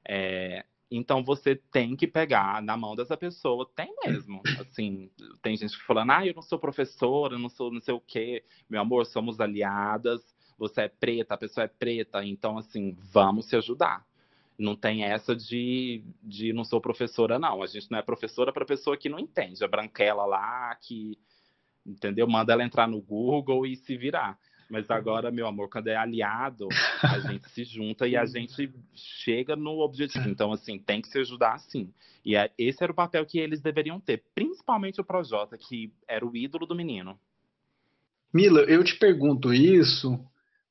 [0.07, 4.43] é, então você tem que pegar na mão dessa pessoa, tem mesmo.
[4.61, 5.11] Assim,
[5.43, 8.45] tem gente falando, ah, eu não sou professora, eu não sou não sei o quê.
[8.69, 10.23] Meu amor, somos aliadas,
[10.59, 14.05] você é preta, a pessoa é preta, então assim, vamos se ajudar.
[14.59, 17.63] Não tem essa de, de não sou professora, não.
[17.63, 19.63] A gente não é professora para pessoa que não entende.
[19.63, 21.17] A branquela lá, que,
[21.87, 22.27] entendeu?
[22.27, 24.37] Manda ela entrar no Google e se virar.
[24.69, 26.69] Mas agora, meu amor, quando é aliado,
[27.03, 30.29] a gente se junta e a gente chega no objetivo.
[30.29, 31.93] Então, assim, tem que se ajudar sim.
[32.25, 36.27] E é, esse era o papel que eles deveriam ter, principalmente o Projota, que era
[36.27, 37.19] o ídolo do menino.
[38.35, 40.21] Mila, eu te pergunto isso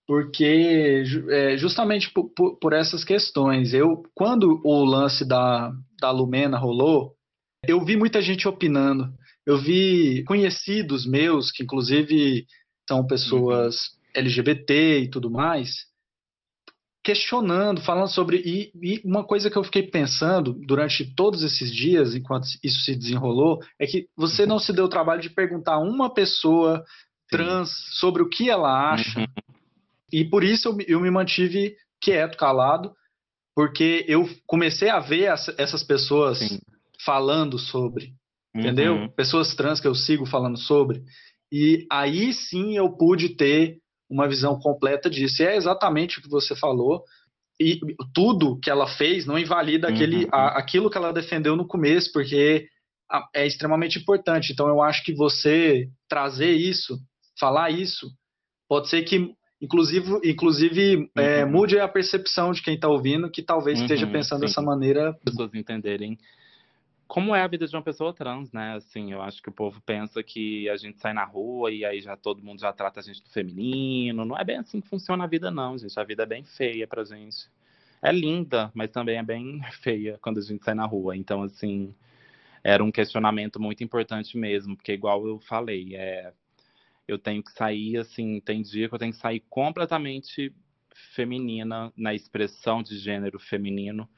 [0.07, 3.73] porque é, justamente por, por, por, essas questões.
[3.73, 7.13] Eu, quando o lance da, da Lumena rolou,
[7.67, 9.11] eu vi muita gente opinando.
[9.45, 12.45] Eu vi conhecidos meus, que inclusive
[12.87, 13.97] são pessoas uhum.
[14.15, 15.85] LGBT e tudo mais,
[17.03, 18.37] questionando, falando sobre.
[18.37, 22.95] E, e, uma coisa que eu fiquei pensando durante todos esses dias, enquanto isso se
[22.95, 26.85] desenrolou, é que você não se deu o trabalho de perguntar a uma pessoa
[27.29, 29.27] trans sobre o que ela acha.
[30.11, 32.93] E por isso eu, eu me mantive quieto, calado,
[33.55, 36.59] porque eu comecei a ver as, essas pessoas Sim.
[37.03, 38.13] falando sobre.
[38.55, 38.95] Entendeu?
[38.95, 39.09] Uhum.
[39.09, 41.03] Pessoas trans que eu sigo falando sobre.
[41.51, 43.77] E aí sim eu pude ter
[44.09, 45.41] uma visão completa disso.
[45.41, 47.03] E é exatamente o que você falou.
[47.59, 47.79] E
[48.13, 49.93] tudo que ela fez não invalida uhum.
[49.93, 52.67] aquele, a, aquilo que ela defendeu no começo, porque
[53.33, 54.51] é extremamente importante.
[54.51, 56.97] Então eu acho que você trazer isso,
[57.39, 58.07] falar isso,
[58.67, 61.25] pode ser que inclusive, inclusive é, uhum.
[61.25, 64.45] é, mude a percepção de quem está ouvindo, que talvez uhum, esteja pensando sim.
[64.47, 65.09] dessa maneira.
[65.11, 66.17] As pessoas entenderem
[67.07, 68.75] como é a vida de uma pessoa trans, né?
[68.75, 72.01] Assim, eu acho que o povo pensa que a gente sai na rua e aí
[72.01, 74.25] já todo mundo já trata a gente do feminino.
[74.25, 75.97] Não é bem assim que funciona a vida, não, gente.
[75.97, 77.49] A vida é bem feia pra gente.
[78.01, 81.15] é linda, mas também é bem feia quando a gente sai na rua.
[81.15, 81.95] Então, assim,
[82.63, 86.33] era um questionamento muito importante mesmo, porque igual eu falei, é,
[87.07, 90.53] eu tenho que sair, assim, tem dia que eu tenho que sair completamente
[91.13, 94.09] feminina, na expressão de gênero feminino.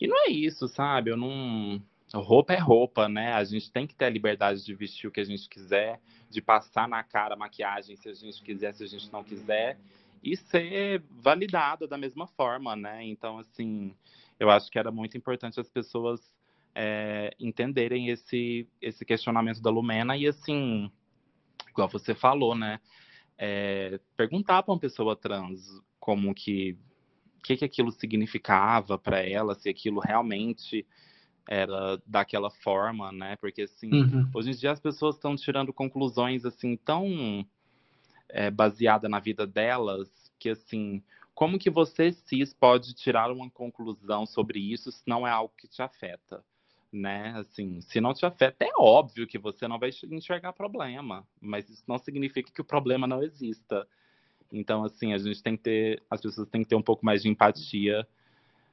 [0.00, 1.10] E não é isso, sabe?
[1.10, 1.82] Eu não.
[2.12, 3.32] Roupa é roupa, né?
[3.34, 6.40] A gente tem que ter a liberdade de vestir o que a gente quiser, de
[6.40, 9.78] passar na cara maquiagem se a gente quiser, se a gente não quiser,
[10.22, 13.04] e ser validada da mesma forma, né?
[13.04, 13.94] Então, assim,
[14.40, 16.20] eu acho que era muito importante as pessoas
[16.74, 20.90] é, entenderem esse, esse questionamento da Lumena e, assim,
[21.70, 22.80] igual você falou, né?
[23.38, 26.76] É, perguntar para uma pessoa trans como que
[27.38, 30.86] o que, que aquilo significava para ela, se aquilo realmente
[31.48, 33.36] era daquela forma, né?
[33.36, 34.30] Porque assim, uhum.
[34.34, 37.46] hoje em dia as pessoas estão tirando conclusões assim tão
[38.28, 40.08] é, baseada na vida delas
[40.38, 41.02] que assim,
[41.34, 45.66] como que você cis pode tirar uma conclusão sobre isso se não é algo que
[45.66, 46.44] te afeta?
[46.92, 47.32] Né?
[47.36, 51.84] Assim, se não te afeta, é óbvio que você não vai enxergar problema, mas isso
[51.86, 53.86] não significa que o problema não exista.
[54.52, 57.22] Então, assim, a gente tem que ter, as pessoas têm que ter um pouco mais
[57.22, 58.06] de empatia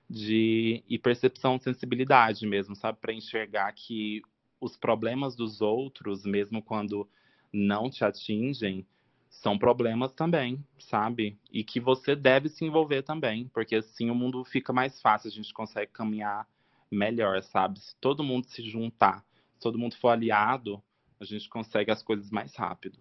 [0.10, 2.98] de, e percepção, sensibilidade mesmo, sabe?
[3.00, 4.22] Para enxergar que
[4.60, 7.08] os problemas dos outros, mesmo quando
[7.54, 8.86] não te atingem,
[9.30, 11.38] são problemas também, sabe?
[11.52, 15.32] E que você deve se envolver também, porque assim o mundo fica mais fácil, a
[15.32, 16.48] gente consegue caminhar
[16.92, 17.80] melhor, sabe?
[17.80, 19.24] Se todo mundo se juntar,
[19.54, 20.82] se todo mundo for aliado,
[21.20, 22.98] a gente consegue as coisas mais rápido.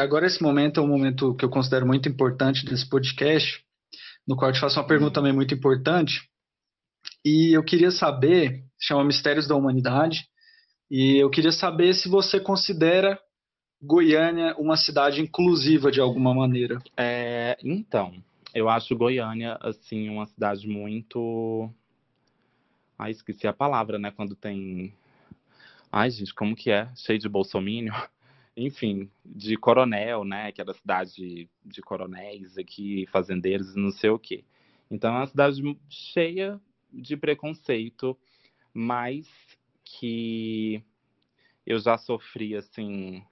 [0.00, 3.64] Agora esse momento é um momento que eu considero muito importante desse podcast,
[4.26, 6.28] no qual eu te faço uma pergunta também muito importante.
[7.24, 10.28] E eu queria saber, chama Mistérios da Humanidade,
[10.90, 13.20] e eu queria saber se você considera
[13.80, 16.82] Goiânia uma cidade inclusiva de alguma maneira.
[16.96, 18.12] É, então,
[18.52, 21.70] eu acho Goiânia assim uma cidade muito
[22.98, 24.10] Ai, esqueci a palavra, né?
[24.10, 24.92] Quando tem.
[25.90, 26.90] Ai, gente, como que é?
[26.96, 27.92] Cheio de bolsomínio.
[28.56, 30.50] Enfim, de coronel, né?
[30.50, 34.44] Que era cidade de coronéis aqui, fazendeiros não sei o quê.
[34.90, 36.60] Então é uma cidade cheia
[36.92, 38.18] de preconceito,
[38.74, 39.28] mas
[39.84, 40.82] que
[41.64, 43.22] eu já sofri, assim,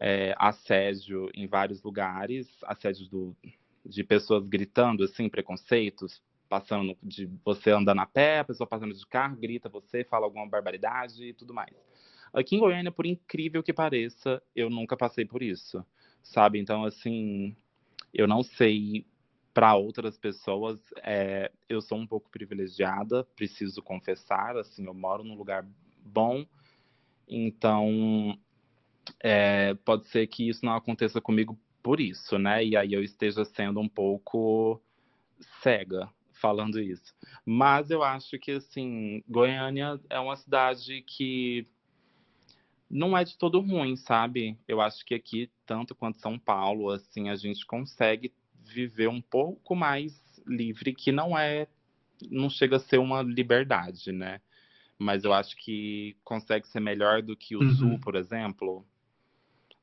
[0.00, 3.36] é, assédio em vários lugares, assédio do,
[3.84, 9.06] de pessoas gritando, assim, preconceitos, passando de você andando a pé, a pessoa passando de
[9.06, 11.74] carro, grita você, fala alguma barbaridade e tudo mais.
[12.32, 15.84] Aqui em Goiânia, por incrível que pareça, eu nunca passei por isso,
[16.22, 16.58] sabe?
[16.58, 17.56] Então, assim,
[18.12, 19.06] eu não sei
[19.54, 25.34] para outras pessoas, é, eu sou um pouco privilegiada, preciso confessar, assim, eu moro num
[25.34, 25.66] lugar
[26.04, 26.44] bom,
[27.26, 28.38] então
[29.18, 32.64] é, pode ser que isso não aconteça comigo por isso, né?
[32.64, 34.82] E aí eu esteja sendo um pouco
[35.62, 36.08] cega,
[36.40, 37.14] falando isso.
[37.44, 41.66] Mas eu acho que, assim, Goiânia é uma cidade que
[42.88, 44.58] não é de todo ruim, sabe?
[44.66, 48.32] Eu acho que aqui, tanto quanto São Paulo, assim, a gente consegue
[48.64, 51.66] viver um pouco mais livre, que não é,
[52.30, 54.40] não chega a ser uma liberdade, né?
[54.98, 57.74] Mas eu acho que consegue ser melhor do que o uhum.
[57.74, 58.86] Sul, por exemplo.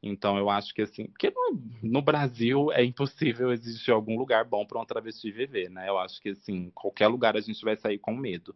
[0.05, 4.65] Então eu acho que assim, porque no, no, Brasil é impossível existir algum lugar bom
[4.65, 5.87] para uma travesti viver, né?
[5.87, 8.53] Eu acho que assim, qualquer lugar a gente vai sair com medo.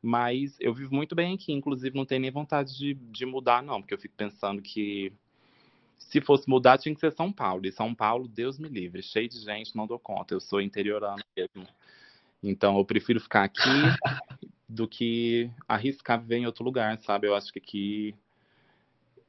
[0.00, 3.80] Mas eu vivo muito bem aqui, inclusive não tenho nem vontade de, de mudar, não,
[3.80, 5.12] porque eu fico pensando que
[5.98, 7.66] se fosse mudar tinha que ser São Paulo.
[7.66, 10.34] E São Paulo, Deus me livre, cheio de gente, não dou conta.
[10.34, 11.66] Eu sou interiorano mesmo.
[12.40, 13.58] Então eu prefiro ficar aqui
[14.68, 17.26] do que arriscar viver em outro lugar, sabe?
[17.26, 18.14] Eu acho que aqui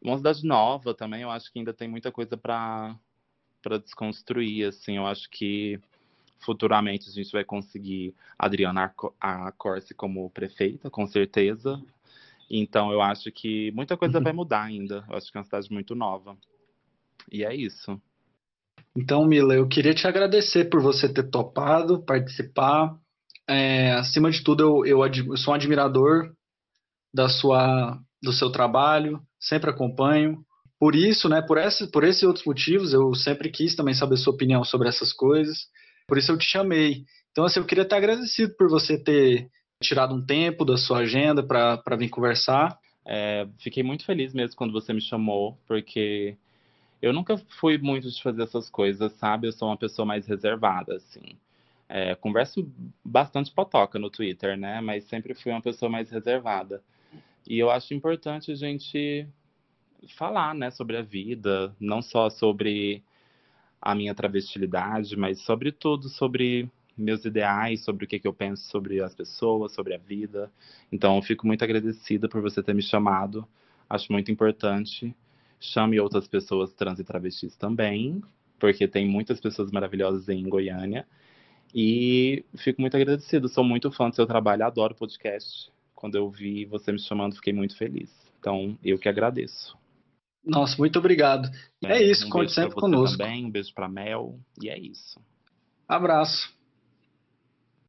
[0.02, 2.98] uma cidade nova também, eu acho que ainda tem muita coisa para
[3.84, 5.80] desconstruir, assim, eu acho que
[6.40, 11.82] futuramente a gente vai conseguir Adriana a Corse como prefeita, com certeza.
[12.50, 15.04] Então eu acho que muita coisa vai mudar ainda.
[15.10, 16.38] Eu acho que é uma cidade muito nova.
[17.32, 18.00] E é isso.
[18.96, 22.98] Então, Mila, eu queria te agradecer por você ter topado participar.
[23.48, 26.34] É, acima de tudo, eu, eu, eu sou um admirador
[27.14, 30.44] da sua do seu trabalho, sempre acompanho.
[30.80, 34.34] Por isso, né, por, esse, por esses outros motivos, eu sempre quis também saber sua
[34.34, 35.68] opinião sobre essas coisas.
[36.08, 37.04] Por isso eu te chamei.
[37.32, 39.50] Então, assim, eu queria estar agradecido por você ter
[39.82, 42.78] tirado um tempo da sua agenda para vir conversar.
[43.06, 46.38] É, fiquei muito feliz mesmo quando você me chamou, porque
[47.02, 49.48] eu nunca fui muito de fazer essas coisas, sabe?
[49.48, 51.38] Eu sou uma pessoa mais reservada, assim.
[51.90, 52.70] É, converso
[53.04, 54.82] bastante potoca no Twitter, né?
[54.82, 56.82] Mas sempre fui uma pessoa mais reservada.
[57.48, 59.26] E eu acho importante a gente
[60.18, 63.02] falar, né, sobre a vida, não só sobre
[63.82, 69.02] a minha travestilidade, mas sobretudo sobre meus ideais, sobre o que, que eu penso sobre
[69.02, 70.52] as pessoas, sobre a vida.
[70.92, 73.48] Então, eu fico muito agradecida por você ter me chamado.
[73.90, 75.16] Acho muito importante.
[75.60, 78.22] Chame outras pessoas trans e travestis também,
[78.60, 81.08] porque tem muitas pessoas maravilhosas em Goiânia.
[81.74, 83.48] E fico muito agradecido.
[83.48, 85.72] Sou muito fã do seu trabalho, adoro podcast.
[85.98, 88.12] Quando eu vi você me chamando, fiquei muito feliz.
[88.40, 89.76] Então, eu que agradeço.
[90.46, 91.50] Nossa, muito obrigado.
[91.84, 93.18] É, é isso, um conte sempre conosco.
[93.18, 95.20] Também, um beijo para Mel, e é isso.
[95.88, 96.56] Abraço.